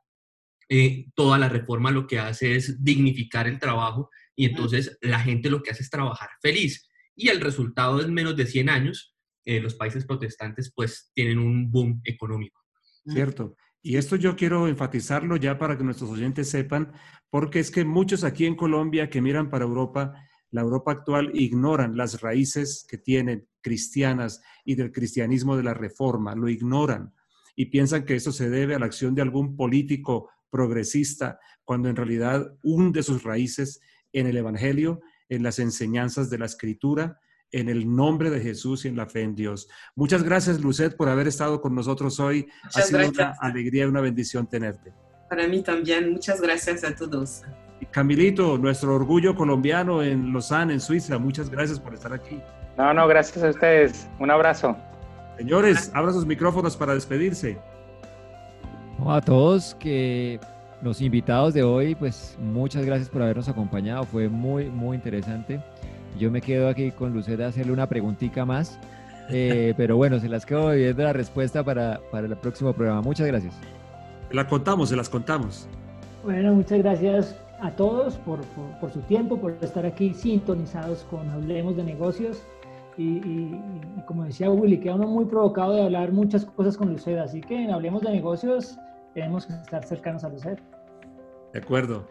[0.70, 5.50] Eh, toda la reforma lo que hace es dignificar el trabajo y entonces la gente
[5.50, 6.90] lo que hace es trabajar feliz.
[7.16, 9.16] Y el resultado es menos de 100 años,
[9.46, 12.62] eh, los países protestantes pues tienen un boom económico.
[13.06, 13.56] Cierto.
[13.86, 16.94] Y esto yo quiero enfatizarlo ya para que nuestros oyentes sepan,
[17.30, 20.14] porque es que muchos aquí en Colombia que miran para Europa,
[20.52, 26.34] la Europa actual, ignoran las raíces que tienen cristianas y del cristianismo de la reforma,
[26.34, 27.14] lo ignoran
[27.58, 31.98] y piensan que eso se debe a la acción de algún político progresista, cuando en
[31.98, 33.82] realidad hunde sus raíces
[34.14, 37.20] en el Evangelio, en las enseñanzas de la Escritura
[37.54, 39.70] en el nombre de Jesús y en la fe en Dios.
[39.96, 42.48] Muchas gracias, Lucet, por haber estado con nosotros hoy.
[42.64, 44.92] ha sido una alegría y una bendición tenerte.
[45.30, 47.44] Para mí también, muchas gracias a todos.
[47.92, 52.42] Camilito, nuestro orgullo colombiano en Lausanne, en Suiza, muchas gracias por estar aquí.
[52.78, 54.10] No, no, gracias a ustedes.
[54.20, 54.76] Un abrazo.
[55.38, 57.60] Señores, abra sus micrófonos para despedirse.
[59.06, 60.40] a todos que
[60.82, 64.04] los invitados de hoy, pues muchas gracias por habernos acompañado.
[64.06, 65.62] Fue muy, muy interesante.
[66.18, 68.80] Yo me quedo aquí con Lucera a hacerle una preguntita más.
[69.30, 73.02] Eh, pero bueno, se las quedo viendo la respuesta para, para el próximo programa.
[73.02, 73.56] Muchas gracias.
[74.30, 75.68] Se las contamos, se las contamos.
[76.24, 78.42] Bueno, muchas gracias a todos por,
[78.80, 82.44] por, su tiempo, por estar aquí sintonizados con Hablemos de Negocios.
[82.98, 83.56] Y,
[84.06, 87.24] como decía Willy, queda uno muy provocado de hablar muchas cosas con Luceda.
[87.24, 88.78] Así que en Hablemos de Negocios
[89.14, 90.58] tenemos que estar cercanos a Luceda.
[91.54, 92.06] De acuerdo.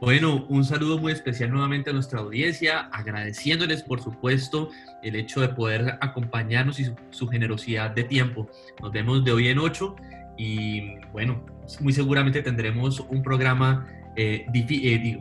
[0.00, 4.70] Bueno, un saludo muy especial nuevamente a nuestra audiencia, agradeciéndoles por supuesto
[5.02, 8.48] el hecho de poder acompañarnos y su, generosidad de tiempo.
[8.80, 9.96] Nos vemos de hoy en ocho
[10.36, 11.44] y bueno,
[11.80, 15.20] muy seguramente tendremos un programa, eh, eh,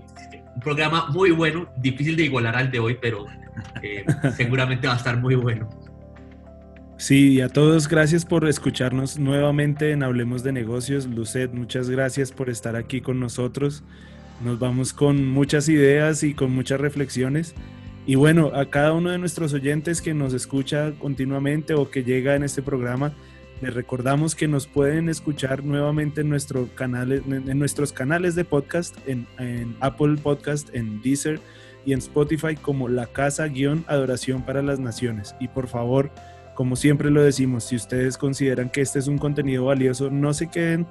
[0.53, 3.25] un programa muy bueno, difícil de igualar al de hoy, pero
[3.81, 4.05] eh,
[4.35, 5.67] seguramente va a estar muy bueno.
[6.97, 11.07] Sí, y a todos gracias por escucharnos nuevamente en Hablemos de Negocios.
[11.07, 13.83] Lucet, muchas gracias por estar aquí con nosotros.
[14.43, 17.55] Nos vamos con muchas ideas y con muchas reflexiones.
[18.05, 22.35] Y bueno, a cada uno de nuestros oyentes que nos escucha continuamente o que llega
[22.35, 23.13] en este programa,
[23.61, 28.95] les recordamos que nos pueden escuchar nuevamente en, nuestro canal, en nuestros canales de podcast,
[29.07, 29.27] en,
[29.79, 31.39] Apple Podcast, en Deezer
[31.85, 35.35] y en Spotify como La Casa-Adoración para las Naciones.
[35.39, 36.11] Y por favor,
[36.53, 40.47] como siempre lo decimos, si ustedes consideran que este es un contenido valioso, no se
[40.47, 40.85] queden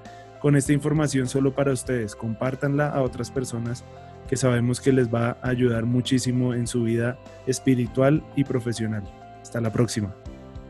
[0.47, 2.15] con esta información solo para ustedes.
[2.15, 3.85] Compártanla a otras personas
[4.29, 7.19] que sabemos que les va a ayudar muchísimo en su vida
[7.49, 9.03] espiritual y profesional.
[9.43, 10.15] Hasta la próxima.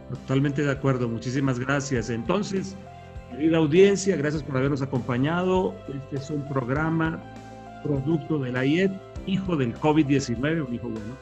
[0.09, 2.09] Totalmente de acuerdo, muchísimas gracias.
[2.09, 2.74] Entonces,
[3.31, 5.74] querida audiencia, gracias por habernos acompañado.
[5.94, 7.23] Este es un programa
[7.82, 8.93] producto de la IED,
[9.27, 11.19] hijo del COVID-19, un hijo bueno.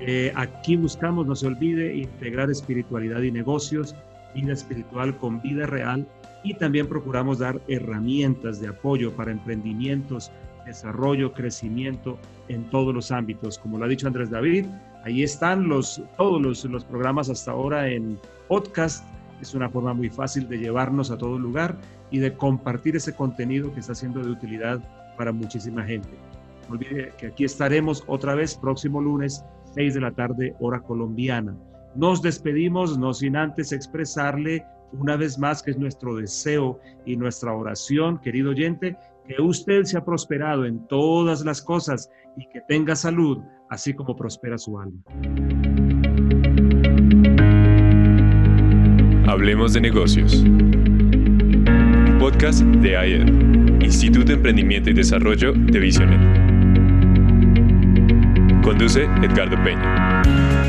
[0.00, 3.94] Eh, aquí buscamos, no se olvide, integrar espiritualidad y negocios,
[4.34, 6.08] vida espiritual con vida real
[6.44, 10.30] y también procuramos dar herramientas de apoyo para emprendimientos,
[10.64, 12.18] desarrollo, crecimiento
[12.48, 13.58] en todos los ámbitos.
[13.58, 14.66] Como lo ha dicho Andrés David,
[15.04, 19.04] ahí están los, todos los, los programas hasta ahora en podcast
[19.40, 21.76] es una forma muy fácil de llevarnos a todo lugar
[22.10, 24.80] y de compartir ese contenido que está siendo de utilidad
[25.16, 26.10] para muchísima gente.
[26.68, 29.44] No olvide que aquí estaremos otra vez próximo lunes,
[29.74, 31.54] 6 de la tarde, hora colombiana.
[31.94, 34.64] Nos despedimos, no sin antes expresarle
[34.98, 38.96] una vez más que es nuestro deseo y nuestra oración, querido oyente,
[39.26, 43.38] que usted se ha prosperado en todas las cosas y que tenga salud,
[43.70, 45.00] así como prospera su alma.
[49.26, 50.44] Hablemos de negocios.
[52.18, 56.20] Podcast de AED, Instituto de Emprendimiento y Desarrollo de Visionet.
[58.62, 60.63] Conduce Edgardo Peña.